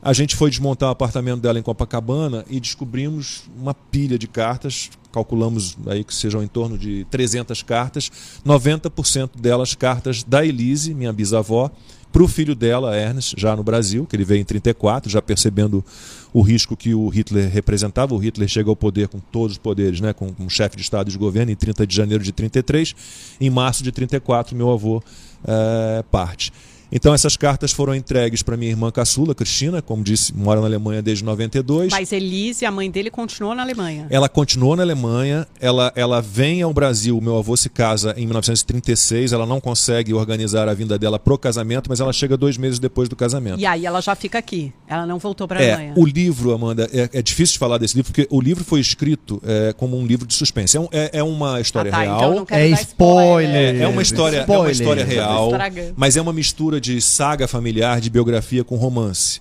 [0.00, 4.90] a gente foi desmontar o apartamento dela em Copacabana e descobrimos uma pilha de cartas,
[5.12, 8.10] calculamos aí que sejam em torno de 300 cartas,
[8.46, 11.70] 90% delas cartas da Elise, minha bisavó,
[12.12, 15.84] para o filho dela, Ernest, já no Brasil, que ele veio em 34, já percebendo
[16.32, 18.14] o risco que o Hitler representava.
[18.14, 21.08] O Hitler chega ao poder com todos os poderes, né, como, como chefe de Estado
[21.08, 22.94] e de governo, em 30 de janeiro de 33.
[23.40, 25.02] Em março de 34, meu avô
[25.46, 26.52] é, parte.
[26.90, 31.02] Então essas cartas foram entregues para minha irmã caçula, Cristina, como disse, mora na Alemanha
[31.02, 31.90] desde 92.
[31.92, 34.06] Mas Elise, a mãe dele, continuou na Alemanha.
[34.10, 39.32] Ela continuou na Alemanha, ela, ela vem ao Brasil, meu avô se casa em 1936,
[39.32, 43.08] ela não consegue organizar a vinda dela pro casamento, mas ela chega dois meses depois
[43.08, 43.60] do casamento.
[43.60, 44.72] E aí ela já fica aqui.
[44.86, 45.94] Ela não voltou para a É, Alemanha.
[45.96, 49.40] o livro, Amanda, é, é difícil de falar desse livro, porque o livro foi escrito
[49.44, 50.76] é, como um livro de suspense.
[50.76, 52.16] É, um- é- é uma história Ah, tá, real.
[52.16, 53.76] então não quero É dar spoiler.
[53.76, 54.72] É, é uma história, é uma Spoiler.
[54.72, 55.50] história real,
[55.96, 59.40] mas é uma mistura de saga familiar, de biografia com romance.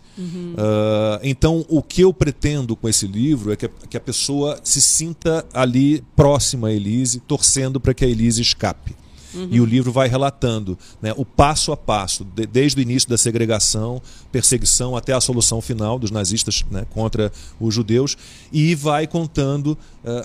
[0.58, 4.60] Ah, então, o que eu pretendo com esse livro é que a, que a pessoa
[4.64, 8.96] se sinta ali próxima a Elise, torcendo para que a Elise escape.
[9.52, 13.18] E o livro vai relatando né, o passo a passo, de- desde o início da
[13.18, 18.18] segregação, perseguição, até a solução final dos nazistas né, contra os judeus,
[18.52, 19.78] e vai contando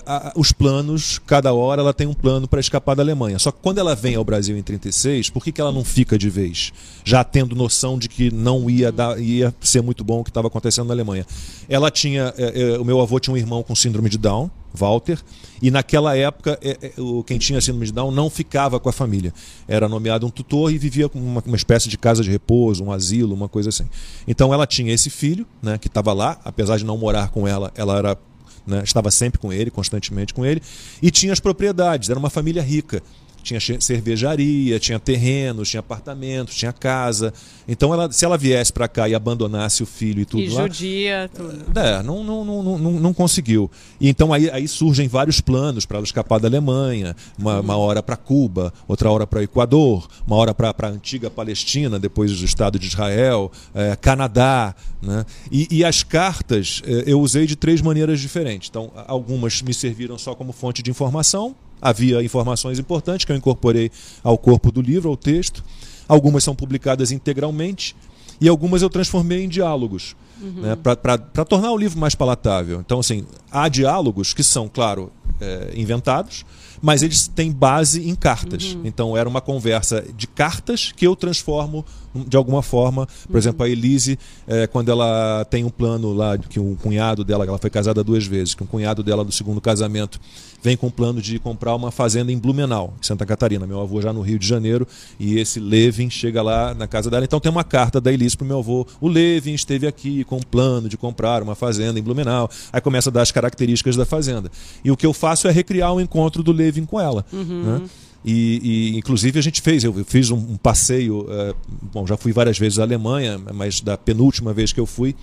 [0.05, 1.19] a- a- os planos.
[1.25, 3.37] Cada hora ela tem um plano para escapar da Alemanha.
[3.39, 6.17] Só que quando ela vem ao Brasil em 36, por que, que ela não fica
[6.17, 6.71] de vez?
[7.03, 10.47] Já tendo noção de que não ia, dar, ia ser muito bom o que estava
[10.47, 11.25] acontecendo na Alemanha.
[11.67, 12.33] Ela tinha.
[12.37, 14.49] eh, eh, o meu avô tinha um irmão com síndrome de Down.
[14.73, 15.19] Walter,
[15.61, 18.91] e naquela época eh, eh, o quem tinha síndrome de Down não ficava com a
[18.91, 19.33] família.
[19.67, 22.91] Era nomeado um tutor e vivia com uma, uma espécie de casa de repouso, um
[22.91, 23.85] asilo, uma coisa assim.
[24.27, 27.71] Então ela tinha esse filho, né, que estava lá, apesar de não morar com ela,
[27.75, 28.17] ela era
[28.65, 30.61] né, estava sempre com ele, constantemente com ele,
[31.01, 33.01] e tinha as propriedades, era uma família rica.
[33.43, 37.33] Tinha cervejaria, tinha terrenos, tinha apartamentos, tinha casa.
[37.67, 40.61] Então, ela, se ela viesse para cá e abandonasse o filho e tudo E lá,
[40.63, 41.77] judia, tudo.
[41.77, 43.69] é, não, não, não, não, não, conseguiu.
[43.99, 48.01] E então aí, aí surgem vários planos para ela escapar da Alemanha, uma, uma hora
[48.01, 52.45] para Cuba, outra hora para o Equador, uma hora para a antiga Palestina, depois do
[52.45, 54.73] Estado de Israel, eh, Canadá.
[55.01, 55.25] Né?
[55.51, 58.69] E, e as cartas eh, eu usei de três maneiras diferentes.
[58.69, 63.91] Então, algumas me serviram só como fonte de informação, havia informações importantes que eu incorporei
[64.23, 65.63] ao corpo do livro, ao texto.
[66.07, 67.95] Algumas são publicadas integralmente
[68.39, 72.79] e algumas eu transformei em diálogos né, para tornar o livro mais palatável.
[72.79, 76.45] Então, assim, há diálogos que são, claro, é, inventados,
[76.81, 78.77] mas eles têm base em cartas.
[78.83, 83.07] Então, era uma conversa de cartas que eu transformo de alguma forma.
[83.29, 87.45] Por exemplo, a Elise, é, quando ela tem um plano lá, que um cunhado dela,
[87.45, 90.19] ela foi casada duas vezes, que um cunhado dela do segundo casamento
[90.61, 93.67] vem com o plano de comprar uma fazenda em Blumenau, em Santa Catarina.
[93.67, 94.87] Meu avô já no Rio de Janeiro,
[95.19, 97.25] e esse Levin chega lá na casa dela.
[97.25, 98.87] Então tem uma carta da Elise pro meu avô.
[99.01, 102.49] O Levin esteve aqui com um plano de comprar uma fazenda em Blumenau.
[102.71, 104.49] Aí começa a dar as características da fazenda.
[104.85, 107.25] E o que eu faço é recriar o encontro do Levin com ela.
[107.33, 107.81] né?
[108.25, 111.53] E, e, inclusive a gente fez, eu fiz um, um passeio, eh,
[111.93, 115.13] bom, já fui várias vezes à Alemanha, mas da penúltima vez que eu fui,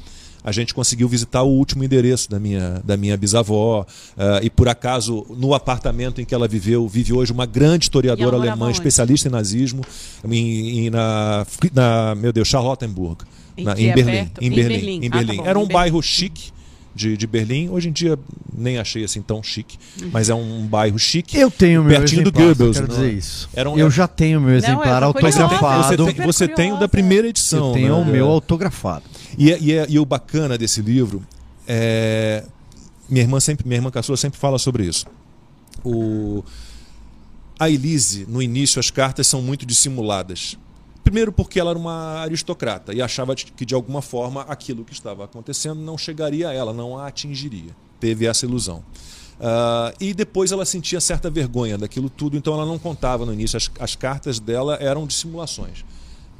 [0.44, 3.86] a gente conseguiu visitar o último endereço da minha, da minha bisavó.
[4.18, 8.36] eh, e por acaso, no apartamento em que ela viveu, vive hoje uma grande historiadora
[8.36, 8.72] alemã, onde?
[8.76, 9.82] especialista em nazismo,
[10.24, 13.22] em, em- na, na, meu Deus, Charlottenburg,
[13.56, 14.68] Em na- em, é Berlim, em Em Berlim.
[14.74, 15.00] Berlim.
[15.04, 15.40] em Ah, tá Berlim.
[15.42, 15.72] Era um Berlim.
[15.74, 16.50] bairro chique.
[16.94, 17.68] De, de Berlim.
[17.70, 18.18] Hoje em dia
[18.56, 19.78] nem achei assim tão chique,
[20.12, 21.36] mas é um bairro chique.
[21.38, 23.18] Eu tenho meu pertinho do exemplar, só Goebbels, quero não dizer é?
[23.18, 23.48] isso.
[23.54, 25.42] Era um- eu já tenho meu exemplar eu tô curiosa.
[25.44, 25.82] autografado.
[26.06, 27.68] Você tem, você tem o da primeira edição.
[27.68, 28.02] eu tenho né?
[28.02, 29.04] o meu autografado.
[29.38, 31.22] E, é- e, é- e o bacana desse livro
[31.66, 32.44] é.
[33.08, 35.04] Minha irmã sempre, minha irmã caçula sempre fala sobre isso.
[35.84, 36.44] O,
[37.58, 40.56] a Elise, no início, as cartas são muito dissimuladas.
[41.02, 44.92] Primeiro porque ela era uma aristocrata e achava de- que de alguma forma aquilo que
[44.92, 47.74] estava acontecendo não chegaria a ela, não a atingiria.
[47.98, 48.84] Teve essa ilusão.
[49.40, 53.56] Ah, e depois ela sentia certa vergonha daquilo tudo, então ela não contava no início.
[53.56, 55.84] As, as cartas dela eram dissimulações.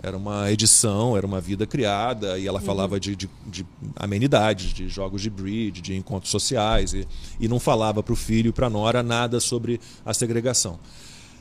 [0.03, 4.89] Era uma edição, era uma vida criada, e ela falava de, de- de amenidades, de
[4.89, 7.07] jogos de bridge, de encontros sociais, e,
[7.39, 10.79] e não falava para o filho e para a nora nada sobre a segregação.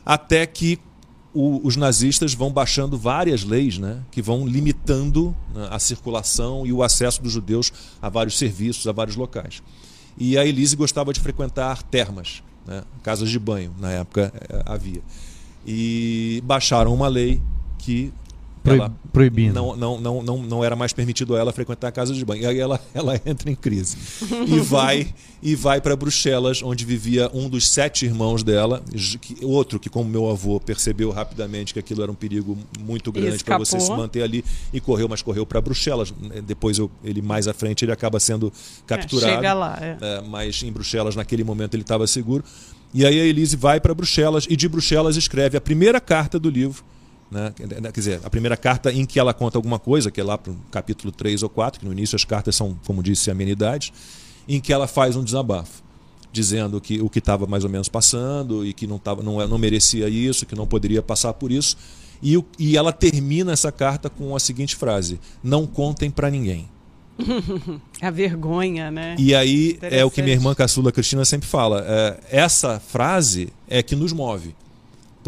[0.06, 0.78] Até que
[1.34, 6.74] o- os nazistas vão baixando várias leis né, que vão limitando né, a circulação e
[6.74, 9.62] o acesso dos judeus a vários serviços, a vários locais.
[10.18, 15.02] E a Elise gostava de frequentar termas, né, casas de banho, na época eh, havia.
[15.66, 17.42] E baixaram uma lei
[17.78, 18.12] que
[18.64, 19.54] Proib- ela proibindo.
[19.54, 22.44] Não, não, não, não, não era mais permitido a ela frequentar casas de banho.
[22.44, 23.98] E aí ela, ela entra em crise.
[24.48, 28.84] E vai e vai para Bruxelas, onde vivia um dos sete irmãos dela,
[29.22, 33.44] que- outro que, como meu avô, percebeu rapidamente que aquilo era um perigo muito grande
[33.44, 34.44] para você se manter ali
[34.74, 36.14] e correu, mas correu para Bruxelas.
[36.46, 38.52] Depois eu- ele mais à frente ele acaba sendo
[38.86, 39.32] capturado.
[39.32, 39.98] É, chega lá, é.
[40.02, 42.44] É, mas em Bruxelas, naquele momento, ele estava seguro.
[42.94, 46.50] E aí a Elise vai para Bruxelas e de Bruxelas escreve a primeira carta do
[46.50, 46.84] livro.
[47.32, 47.54] Né?
[47.56, 50.52] Quer dizer, a primeira carta em que ela conta alguma coisa, que é lá para
[50.52, 53.92] o capítulo 3 ou 4, que no início as cartas são, como disse, amenidades,
[54.48, 55.84] em que ela faz um desabafo,
[56.32, 59.46] dizendo que o que estava mais ou menos passando e que não, tava, não, é-
[59.48, 61.78] não merecia isso, que não poderia passar por isso.
[62.22, 66.68] E, e ela termina essa carta com a seguinte frase: Não contem para ninguém.
[68.02, 69.16] A vergonha, né?
[69.20, 71.84] E aí é o que minha irmã caçula Cristina sempre fala.
[71.88, 74.56] é, essa frase é que nos move.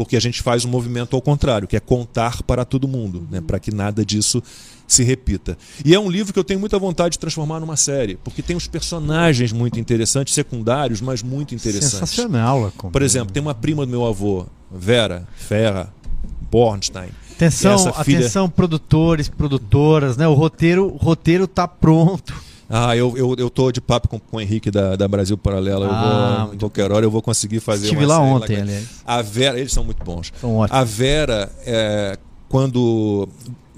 [0.04, 3.40] Porque a gente faz um movimento ao contrário, que é contar para todo mundo, né,
[3.40, 4.42] para que nada disso
[4.86, 5.56] se repita.
[5.84, 8.54] E é um livro que eu tenho muita vontade de transformar numa série, porque tem
[8.56, 11.90] uns personagens muito interessantes, secundários, mas muito interessantes.
[11.98, 12.92] Sensacional, Lacombe.
[12.92, 15.92] Por exemplo, tem uma prima do meu avô, Vera Ferra
[16.50, 17.08] Bornstein.
[17.36, 20.28] Atenção, filha- atenção, produtores, produtoras, né?
[20.28, 22.34] O roteiro, o roteiro tá pronto.
[22.68, 25.84] Ah, eu, eu, eu tô de papo com, com o Henrique da, da Brasil Paralelo.
[25.90, 28.62] Ah, eu vou, qualquer hora eu vou conseguir fazer Estive lá ontem, ele.
[28.62, 28.88] aliás.
[29.04, 30.32] A Vera, eles são muito bons.
[30.40, 30.80] São ótimos.
[30.80, 33.28] A Vera, é, quando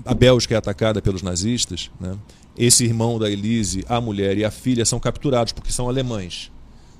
[0.04, 2.14] a Bélgica é atacada pelos nazistas, né,
[2.56, 6.52] esse irmão da Elise, a mulher e a filha são capturados porque são alemães.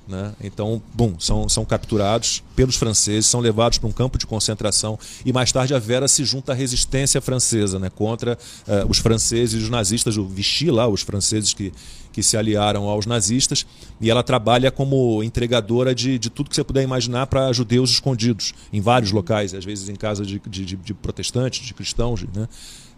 [0.07, 0.33] Né?
[0.39, 5.33] Então, bom, são, são capturados pelos franceses, são levados para um campo de concentração e
[5.33, 7.89] mais tarde a Vera se junta à resistência francesa né?
[7.89, 8.37] contra
[8.67, 11.73] eh, os franceses e os nazistas, o Vichy lá, os franceses que,
[12.13, 13.65] que se aliaram aos nazistas,
[13.99, 18.53] e ela trabalha como entregadora de, de tudo que você puder imaginar para judeus escondidos
[18.71, 22.21] em vários locais, às vezes em casa de, de, de- protestantes, de cristãos.
[22.31, 22.47] Né?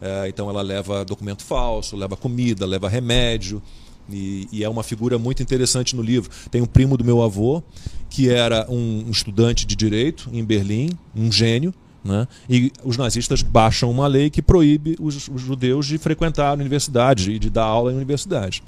[0.01, 3.61] Eh, então ela leva documento falso, leva comida, leva remédio.
[4.09, 6.29] E, e é uma figura muito interessante no livro.
[6.49, 7.61] Tem um primo do meu avô,
[8.09, 12.27] que era um estudante de direito em Berlim, um gênio, né?
[12.49, 17.31] e os nazistas baixam uma lei que proíbe os, os judeus de frequentar a universidade
[17.31, 18.63] e de dar aula em universidade.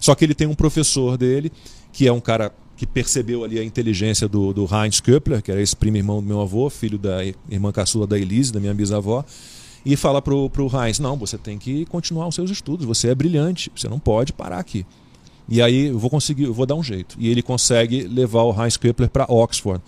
[0.00, 1.52] Só que ele tem um professor dele,
[1.92, 5.62] que é um cara que percebeu ali a inteligência do, do Heinz Köppler, que era
[5.62, 9.24] esse primo irmão do meu avô, filho da irmã caçula da Elise, da minha bisavó,
[9.84, 13.14] e fala pro, pro Heinz, não, você tem que continuar os seus estudos, você é
[13.14, 14.86] brilhante, você não pode parar aqui.
[15.48, 17.16] E aí eu vou conseguir, eu vou dar um jeito.
[17.18, 19.82] E ele consegue levar o Heinz Köppler para Oxford.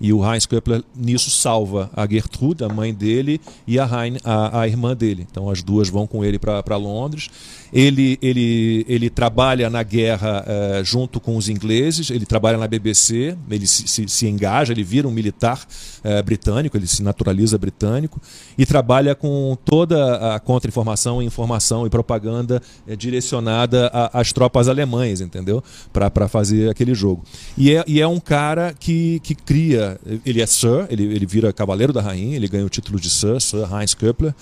[0.00, 4.60] E o Heinz Köppler nisso salva a Gertrude, a mãe dele, e a, Hein, a,
[4.60, 5.26] a irmã dele.
[5.30, 7.28] Então as duas vão com ele para Londres.
[7.72, 13.36] Ele, ele, ele trabalha na guerra eh, junto com os ingleses, ele trabalha na BBC,
[13.48, 15.64] ele se, se, se engaja, ele vira um militar
[16.02, 18.20] eh, britânico, ele se naturaliza britânico
[18.58, 25.62] e trabalha com toda a contra-informação, informação e propaganda eh, direcionada às tropas alemães, entendeu?
[25.92, 27.22] Para fazer aquele jogo.
[27.56, 29.89] E é, e é um cara que, que cria,
[30.24, 33.40] ele é Sir, ele, ele vira cavaleiro da rainha, ele ganha o título de Sir,
[33.40, 34.34] Sir Heinz Köppler,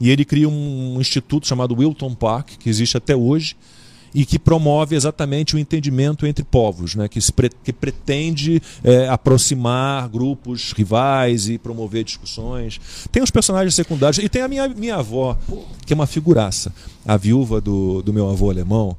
[0.00, 3.56] e ele cria um instituto chamado Wilton Park, que existe até hoje,
[4.14, 7.06] e que promove exatamente o entendimento entre povos, né?
[7.06, 12.80] que, pre- que pretende eh, aproximar grupos rivais e promover discussões.
[13.12, 15.36] Tem os personagens secundários, e tem a minha, minha avó,
[15.84, 16.72] que é uma figuraça,
[17.04, 18.96] a viúva do, do meu avô alemão,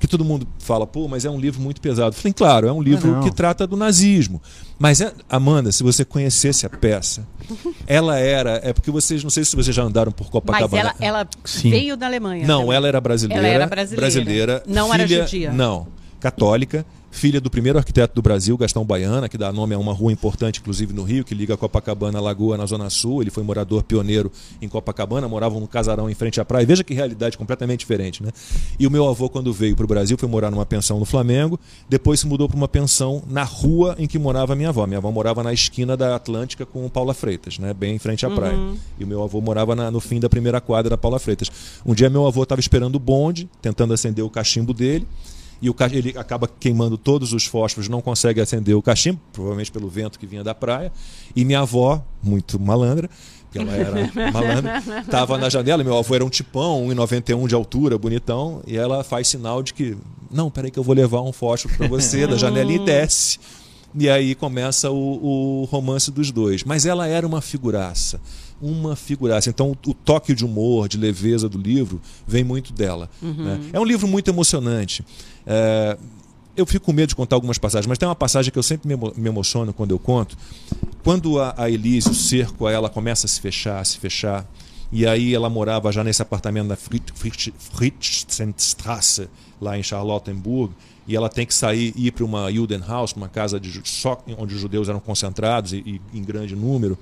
[0.00, 2.08] Porque todo mundo fala, pô, mas é um livro muito pesado.
[2.16, 3.20] Eu falei, claro, é um livro não.
[3.20, 4.40] que trata do nazismo.
[4.78, 7.28] Mas, é, Amanda, se você conhecesse a peça,
[7.86, 8.58] ela era.
[8.64, 10.94] É porque vocês, não sei se vocês já andaram por Mas Copacabana.
[10.98, 11.68] ela, ela Sim.
[11.68, 12.46] veio da Alemanha.
[12.46, 12.76] Não, também.
[12.76, 13.46] ela era brasileira.
[13.46, 14.62] Ela era brasileira.
[14.66, 15.52] Não era filha- judia.
[15.52, 15.86] Não,
[16.18, 16.86] católica.
[17.12, 20.60] Filha do primeiro arquiteto do Brasil, Gastão Baiana, que dá nome a uma rua importante,
[20.60, 23.20] inclusive no Rio, que liga Copacabana à Lagoa, na Zona Sul.
[23.20, 24.30] Ele foi morador pioneiro
[24.62, 26.64] em Copacabana, moravam num casarão em frente à praia.
[26.64, 28.30] Veja que realidade completamente diferente, né?
[28.78, 31.58] E o meu avô, quando veio para o Brasil, foi morar numa pensão no Flamengo,
[31.88, 34.86] depois se mudou para uma pensão na rua em que morava minha avó.
[34.86, 37.74] Minha avó morava na esquina da Atlântica com Paula Freitas, né?
[37.74, 38.56] bem em frente à praia.
[38.98, 41.50] E o meu avô morava na- no fim da primeira quadra da Paula Freitas.
[41.84, 45.06] Um dia meu avô estava esperando o bonde, tentando acender o cachimbo dele.
[45.62, 49.88] E o, ele acaba queimando todos os fósforos, não consegue acender o cachimbo, provavelmente pelo
[49.88, 50.90] vento que vinha da praia.
[51.36, 53.10] E minha avó, muito malandra,
[53.44, 55.84] porque ela era malandra, estava na janela.
[55.84, 58.62] Meu avô era um tipão, 1,91 de altura, bonitão.
[58.66, 59.96] E ela faz sinal de que,
[60.30, 63.38] não, peraí que eu vou levar um fósforo para você, da janelinha e desce.
[63.94, 66.62] E aí começa o, o romance dos dois.
[66.62, 68.20] Mas ela era uma figuraça.
[68.60, 69.48] Uma figuraça.
[69.48, 73.08] Então, o, toque de humor, de leveza do livro, vem muito dela.
[73.22, 73.60] né?
[73.72, 75.04] É um livro muito emocionante.
[75.46, 75.96] É,
[76.56, 78.86] eu fico com medo de contar algumas passagens, mas tem uma passagem que eu sempre
[78.88, 80.36] me, emo- me emociono quando eu conto.
[81.02, 84.46] Quando a, a Elise, o cerco a ela começa a se fechar, a se fechar,
[84.92, 89.28] e aí ela morava já nesse apartamento na Fried- Fried- Friedrichstrasse,
[89.60, 90.72] lá em Charlottenburg,
[91.06, 94.54] e ela tem que sair e ir para uma Judenhaus, uma casa de, só onde
[94.54, 95.78] os judeus eram concentrados e,
[96.12, 96.98] e em grande número.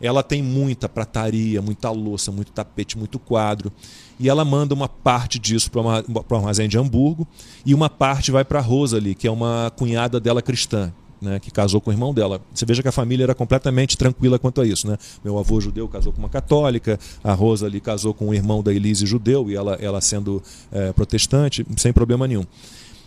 [0.00, 3.72] Ela tem muita prataria, muita louça, muito tapete, muito quadro.
[4.18, 7.26] E ela manda uma parte disso para o armazém de Hamburgo
[7.64, 11.80] e uma parte vai para Rosalie, que é uma cunhada dela cristã, né, que casou
[11.80, 12.40] com o irmão dela.
[12.52, 14.86] Você veja que a família era completamente tranquila quanto a isso.
[14.86, 14.96] Né?
[15.24, 19.06] Meu avô judeu casou com uma católica, a Rosalie casou com o irmão da Elise
[19.06, 20.42] judeu, e ela, ela sendo
[20.72, 22.44] eh, protestante, sem problema nenhum.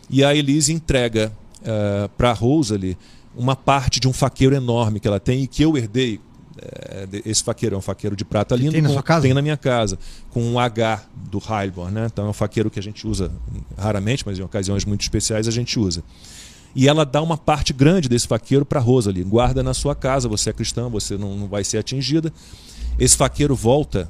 [0.09, 1.31] E a Elise entrega
[2.17, 2.97] para a Rosalie
[3.35, 6.19] uma parte de um faqueiro enorme que ela tem e que eu herdei.
[6.62, 8.72] Eh, de- esse faqueiro é um faqueiro de prata lindo.
[8.72, 9.22] tem na com- sua casa?
[9.24, 9.97] Tem na minha casa,
[10.32, 11.93] com um H do Heilborn.
[11.93, 12.07] Né?
[12.12, 13.32] Então é um faqueiro que a gente usa
[13.78, 16.03] raramente, mas em ocasiões muito especiais a gente usa.
[16.76, 19.24] E ela dá uma parte grande desse faqueiro para Rosalie.
[19.24, 22.32] Guarda na sua casa, você é cristã, você não, não vai ser atingida.
[22.99, 24.10] Esse faqueiro volta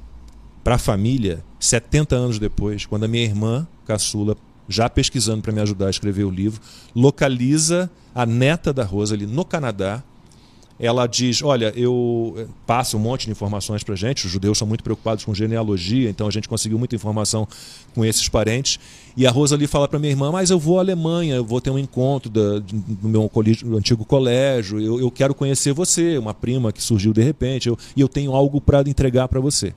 [0.64, 4.36] para a família 70 anos depois, quando a minha irmã, caçula,
[4.68, 6.62] já pesquisando para me ajudar a escrever o livro,
[6.94, 10.04] localiza a neta da Rosalie no Canadá.
[10.80, 14.26] Ela diz: Olha, eu eh, passa um monte de informações para gente.
[14.26, 17.46] Os judeus são muito preocupados com genealogia, então a gente conseguiu muita informação
[17.94, 18.80] com esses parentes.
[19.18, 21.70] E a Rosalie fala para minha irmã: Mas eu vou à Alemanha, eu vou ter
[21.70, 22.64] um encontro da,
[23.04, 23.30] no meu
[23.78, 28.00] antigo colégio, eu, eu quero conhecer você, uma prima que surgiu de repente, eu- e
[28.00, 29.74] eu tenho algo para entregar para você.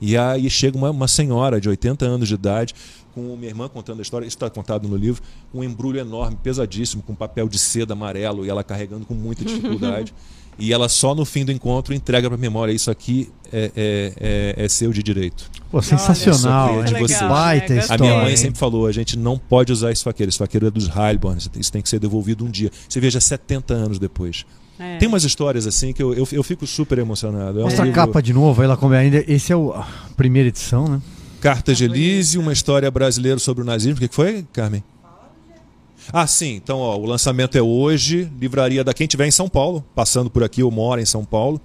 [0.00, 2.74] E aí chega uma, uma senhora de 80 anos de idade,
[3.14, 7.02] com minha irmã contando a história, isso está contado no livro, um embrulho enorme, pesadíssimo,
[7.02, 10.12] com papel de seda amarelo, e ela carregando com muita dificuldade.
[10.58, 14.54] e ela só no fim do encontro entrega para a memória: Isso aqui é, é,
[14.56, 15.50] é, é seu de direito.
[15.70, 16.94] Pô, sensacional, Olha, hein?
[16.94, 17.24] de você.
[17.26, 18.04] Baita história.
[18.04, 18.36] A minha mãe hein?
[18.36, 20.28] sempre falou: a gente não pode usar esse faqueiro.
[20.30, 22.70] Esse faqueiro é dos Heilborn, isso tem que ser devolvido um dia.
[22.88, 24.44] Você veja 70 anos depois.
[24.78, 24.96] É.
[24.98, 27.58] Tem umas histórias assim que eu, eu, eu fico super emocionado.
[27.58, 29.24] É um Mostra a livro- capa de novo, ela come ainda.
[29.28, 29.86] Esse é o- a
[30.16, 31.00] primeira edição, né?
[31.44, 33.98] Cartas de Elise, uma história brasileira sobre o nazismo.
[33.98, 34.82] O que foi, Carmen?
[36.10, 36.54] Ah, sim.
[36.54, 38.32] Então, ó, o lançamento é hoje.
[38.40, 41.60] Livraria da quem estiver em São Paulo, passando por aqui ou mora em São Paulo.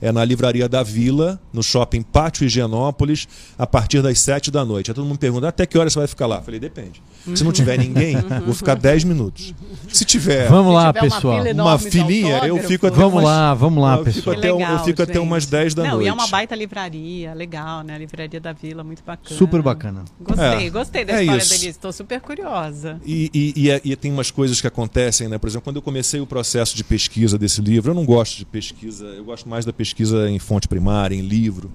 [0.00, 3.26] É na Livraria da Vila, no shopping Pátio Higienópolis,
[3.58, 4.92] a partir das 7 da noite.
[4.92, 6.36] Aí todo mundo pergunta, até que hora você vai ficar lá?
[6.36, 7.02] Eu falei, depende.
[7.34, 9.54] Se não tiver ninguém, vou ficar 10 minutos.
[9.88, 11.42] Se tiver Vamos lá, tiver uma pessoal.
[11.44, 14.36] fila uma de filinha, eu fico até Vamos umas- lá, vamos lá, eu fico pessoal.
[14.36, 15.22] até, um- eu fico até gente.
[15.22, 16.06] umas 10 da Não, noite.
[16.06, 17.94] e é uma baita livraria, legal, né?
[17.94, 19.38] A livraria da Vila, muito bacana.
[19.38, 20.04] Super bacana.
[20.20, 21.64] Gostei, É, gostei da é história isso.
[21.68, 23.00] estou super curiosa.
[23.06, 25.38] E, e- e é- e tem umas coisas que acontecem, né?
[25.38, 28.44] Por exemplo, quando eu comecei o processo de pesquisa desse livro, eu não gosto de
[28.44, 31.70] pesquisa, eu gosto mais da pesquisa em fonte primária, em livro.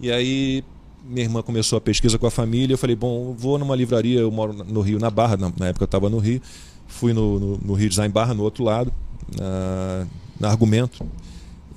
[0.00, 0.64] E aí
[1.04, 4.30] minha irmã começou a pesquisa com a família, eu falei, bom, vou numa livraria, eu
[4.30, 6.40] moro no Rio, na Barra, na, na época eu estava no Rio,
[6.86, 8.92] fui no, no, no Rio Design Barra, no outro lado,
[9.36, 10.06] na,
[10.38, 11.04] na Argumento,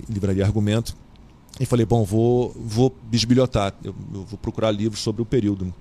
[0.10, 0.96] livraria Argumento,
[1.60, 5.74] e falei, bom, vou, vou bisbilhotar, eu, eu vou procurar livros sobre o período.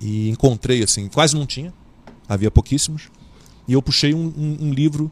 [0.00, 1.72] E encontrei, assim, quase não tinha,
[2.28, 3.10] havia pouquíssimos,
[3.68, 5.10] e eu puxei um, um- um livro,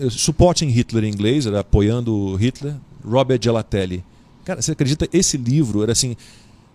[0.00, 4.04] eh, Supporting Hitler em inglês, era apoiando Hitler, Robert Gelatelli.
[4.44, 5.08] Cara, você acredita?
[5.12, 6.16] Esse livro era assim,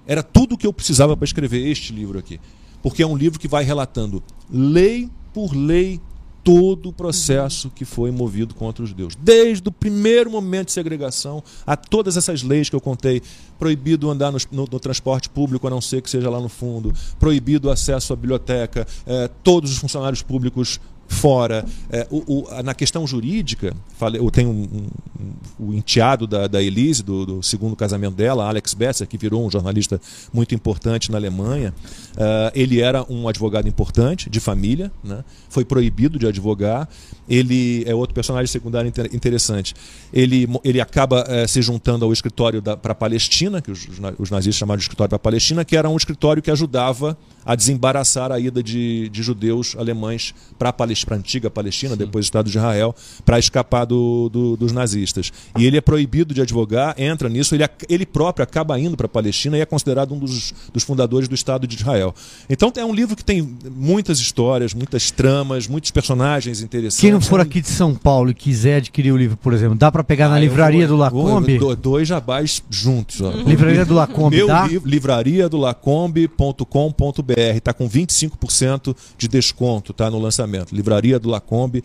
[0.07, 2.39] era tudo o que eu precisava para escrever este livro aqui.
[2.81, 5.99] Porque é um livro que vai relatando lei por lei
[6.45, 9.15] todo o processo que foi movido contra os judeus.
[9.15, 13.19] Desde o primeiro momento de segregação a todas essas leis que eu contei.
[13.57, 16.93] Proibido andar no, no, no transporte público, a não ser que seja lá no fundo.
[17.17, 18.85] Proibido o acesso à biblioteca.
[19.07, 21.65] Eh, todos os funcionários públicos fora.
[21.89, 24.87] É, o, o, na questão jurídica, falei, eu tenho um,
[25.19, 29.45] um, o enteado da, da Elise, do, do, segundo casamento dela, Alex Besser, que virou
[29.45, 29.99] um jornalista
[30.33, 31.73] muito importante na Alemanha.
[32.13, 35.23] Uh, ele era um advogado importante, de família, né?
[35.49, 36.87] foi proibido de advogar.
[37.27, 39.73] Ele é outro personagem secundário interessante.
[40.13, 43.87] Ele, ele acaba uh, se juntando ao escritório para a Palestina, que os,
[44.19, 47.55] os nazistas chamaram de escritório para a Palestina, que era um escritório que ajudava a
[47.55, 51.97] desembaraçar a ida de, de judeus alemães para a antiga Palestina, Sim.
[51.97, 55.31] depois do Estado de Israel, para escapar do, do, dos nazistas.
[55.57, 59.09] E ele é proibido de advogar, entra nisso, ele, ele próprio acaba indo para a
[59.09, 62.15] Palestina e é considerado um dos, dos fundadores do Estado de Israel.
[62.49, 66.99] Então é um livro que tem muitas histórias, muitas tramas, muitos personagens interessantes.
[66.99, 69.91] Quem não for aqui de São Paulo e quiser adquirir o livro, por exemplo, dá
[69.91, 71.57] para pegar ah, na livraria vou, do Lacombe?
[71.57, 73.21] Vou, dois jabás juntos.
[73.21, 73.31] Ó.
[73.31, 74.67] Livraria do Lacombe, Meu dá?
[74.83, 80.73] livraria do lacombe.com.br Lacombe.com.br, está com 25% de desconto tá, no lançamento.
[80.73, 81.83] Livraria do Lacombe.com.br.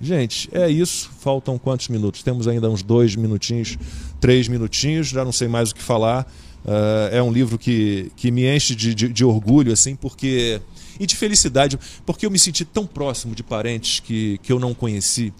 [0.00, 1.10] Gente, é isso.
[1.18, 2.22] Faltam quantos minutos?
[2.22, 3.78] Temos ainda uns dois minutinhos,
[4.20, 6.30] três minutinhos, já não sei mais o que falar.
[6.64, 10.60] Uh, é um livro que, que me enche de, de, de, orgulho, assim, porque.
[10.98, 14.72] E de felicidade, porque eu me senti tão próximo de parentes que, que eu não
[14.72, 15.32] conheci.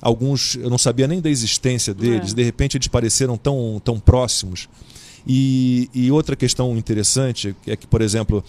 [0.00, 2.34] Alguns eu não sabia nem da existência deles, é.
[2.34, 4.66] de repente eles pareceram tão, tão próximos.
[5.26, 8.44] E, e outra questão interessante é que, por exemplo,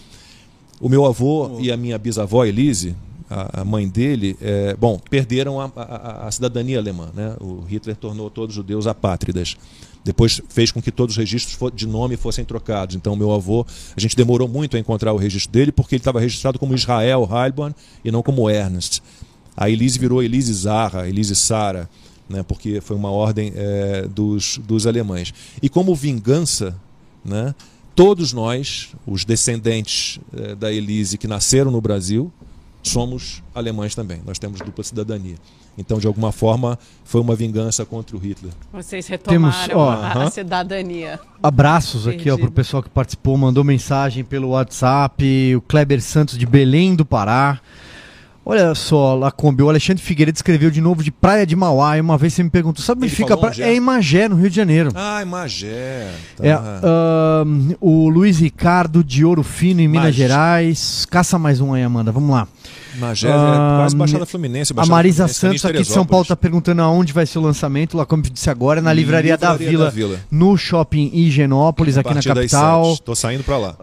[0.80, 2.94] o meu avô e a minha bisavó Elise,
[3.30, 7.08] a, a mãe dele, é, bom, perderam a, a, a, cidadania alemã.
[7.14, 7.34] Né?
[7.40, 9.56] O Hitler tornou todos os judeus apátridas.
[10.04, 12.94] Depois fez com que todos os registros de nome fossem trocados.
[12.94, 13.66] Então, meu avô,
[13.96, 17.28] a gente demorou muito a encontrar o registro dele porque ele estava registrado como Israel
[17.28, 17.74] Heilborn
[18.04, 19.00] e não como Ernst.
[19.56, 21.88] A Elise virou Elise Zara, Elise Sara
[22.28, 25.32] né, porque foi uma ordem é, dos, dos alemães.
[25.62, 26.76] E como vingança,
[27.24, 27.54] né,
[27.94, 32.32] todos nós, os descendentes é, da Elise que nasceram no Brasil,
[32.82, 34.20] somos alemães também.
[34.24, 35.36] Nós temos dupla cidadania.
[35.78, 38.52] Então, de alguma forma, foi uma vingança contra o Hitler.
[38.72, 41.20] Vocês retomaram Temos, ó, a, a, cidadania.
[41.42, 45.54] Abraços aqui para o pessoal que participou, mandou mensagem pelo WhatsApp.
[45.54, 47.60] O Kleber Santos de Belém do Pará.
[48.48, 51.98] Olha só, Lacombe, o Alexandre Figueiredo escreveu de novo de Praia de Mauá.
[51.98, 53.64] E uma vez você me perguntou, sabe onde fica a praia?
[53.64, 53.70] É?
[53.70, 54.92] é em Magé, no Rio de Janeiro.
[54.94, 56.12] Ah, em Magé.
[56.36, 56.46] Tá.
[56.46, 61.04] É, uh, o Luiz Ricardo de Ouro Fino, em Minas Gerais.
[61.10, 62.12] Caça mais um aí, Amanda.
[62.12, 62.46] Vamos lá.
[63.00, 64.72] Magé, uh, é quase Baixada Fluminense.
[64.72, 67.42] Baixada a Marisa Fluminense, Santos, aqui de São Paulo, está perguntando aonde vai ser o
[67.42, 67.94] lançamento.
[67.94, 72.14] O Lacombe disse agora, na Livraria, Livraria da, Vila, da, Vila, no Shopping Higienópolis, aqui
[72.14, 72.92] na capital.
[72.92, 73.76] Estou saindo para lá.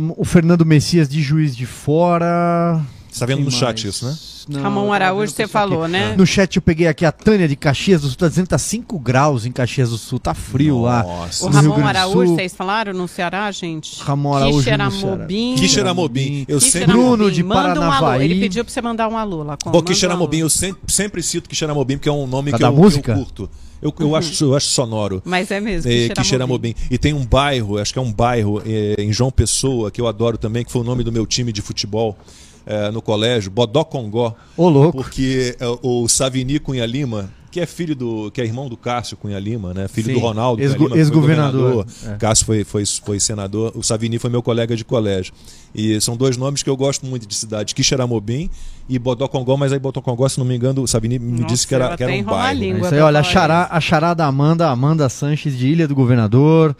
[0.00, 2.80] Um, o Fernando Messias de Juiz de Fora.
[3.14, 3.54] Você está vendo no mais?
[3.54, 4.16] chat isso, né?
[4.48, 5.92] Não, Ramon Araújo, você falou, aqui.
[5.92, 6.16] né?
[6.16, 8.58] No chat eu peguei aqui a Tânia de Caxias do Sul, tá dizendo que tá
[8.58, 11.44] 5 graus em Caxias do Sul, tá frio Nossa.
[11.44, 11.50] lá.
[11.50, 14.02] O Ramon Araújo, vocês falaram no Ceará, gente?
[14.02, 15.54] Ramon Araújo Quixeramobim.
[15.56, 16.44] Quixeramobim.
[16.48, 16.92] Eu sempre...
[16.92, 18.18] Bruno de Paranavaí.
[18.18, 19.56] Um Ele pediu pra você mandar um alô lá.
[19.56, 23.12] Pô, Quixeramobim, eu sempre, sempre cito Quixeramobim, porque é um nome que eu, música?
[23.12, 23.48] eu curto.
[23.80, 24.16] Eu, eu, uhum.
[24.16, 25.22] acho, eu acho sonoro.
[25.24, 25.88] Mas é mesmo.
[25.88, 26.74] É, Quixeramobim.
[26.90, 30.08] E tem um bairro, acho que é um bairro é, em João Pessoa, que eu
[30.08, 32.18] adoro também, que foi o nome do meu time de futebol
[32.66, 34.34] é, no colégio, Bodocongó.
[34.56, 34.98] Ô, louco.
[34.98, 38.30] Porque é, o Savini Cunha Lima, que é filho do.
[38.30, 39.86] que é irmão do Cássio Cunha Lima, né?
[39.86, 40.14] Filho Sim.
[40.14, 41.86] do Ronaldo ex-governador.
[41.86, 42.16] Ex é.
[42.16, 43.72] Cássio foi, foi, foi senador.
[43.76, 45.32] O Savini foi meu colega de colégio.
[45.74, 48.48] E são dois nomes que eu gosto muito de cidade, Quixeramobim
[48.88, 51.74] e Bodocongó, mas aí Bodocongó, se não me engano, o Savini me Nossa, disse que
[51.74, 52.60] era, que era um bairro.
[52.60, 52.80] Né?
[52.80, 56.76] Isso aí, olha, a chará, a chará da Amanda, Amanda Sanches de Ilha do Governador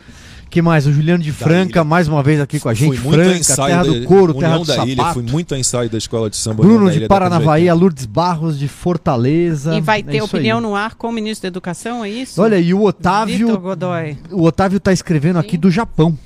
[0.55, 0.87] que mais?
[0.87, 2.97] O Juliano de Franca, mais uma vez aqui com a gente.
[2.97, 4.89] Franca, terra do couro, da, terra do da sapato.
[4.89, 6.63] Ilha, fui muito a ensaio da escola de samba.
[6.63, 9.75] Bruno de Paranavaí, a Lourdes Barros de Fortaleza.
[9.75, 10.63] E vai ter é opinião aí.
[10.63, 12.41] no ar com o ministro da Educação, é isso?
[12.41, 13.59] Olha, e o Otávio.
[13.59, 14.17] Godoy.
[14.31, 15.47] O Otávio está escrevendo Sim.
[15.47, 16.17] aqui do Japão.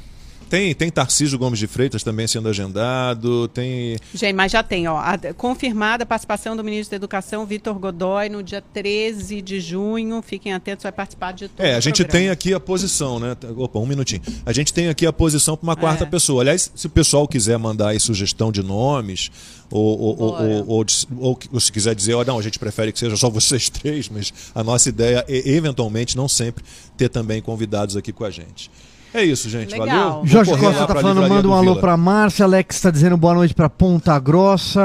[0.49, 3.99] Tem, tem Tarcísio Gomes de Freitas também sendo agendado, tem...
[4.15, 8.29] Gente, mas já tem, ó, a, confirmada a participação do ministro da Educação, Vitor Godoy,
[8.29, 12.31] no dia 13 de junho, fiquem atentos, vai participar de todo É, a gente tem
[12.31, 15.77] aqui a posição, né, opa, um minutinho, a gente tem aqui a posição para uma
[15.77, 16.07] quarta é.
[16.07, 19.31] pessoa, aliás, se o pessoal quiser mandar aí sugestão de nomes,
[19.71, 20.87] ou, ou, ou,
[21.21, 24.09] ou, ou, se quiser dizer, oh, não, a gente prefere que seja só vocês três,
[24.09, 26.65] mas a nossa ideia é, eventualmente, não sempre,
[26.97, 28.71] ter também convidados aqui com a gente.
[29.13, 29.73] É isso, gente.
[29.79, 30.11] Legal.
[30.11, 30.27] Valeu.
[30.27, 32.45] Jorge Costa tá falando, manda um alô para Márcia.
[32.45, 34.81] Alex tá dizendo boa noite para Ponta Grossa.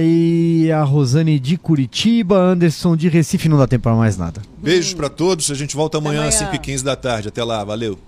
[0.00, 2.36] E a Rosane de Curitiba.
[2.36, 3.48] Anderson de Recife.
[3.48, 4.42] Não dá tempo para mais nada.
[4.58, 5.50] Beijos para todos.
[5.50, 6.28] A gente volta amanhã, amanhã.
[6.28, 7.28] às 5h15 da tarde.
[7.28, 7.62] Até lá.
[7.62, 7.98] Valeu.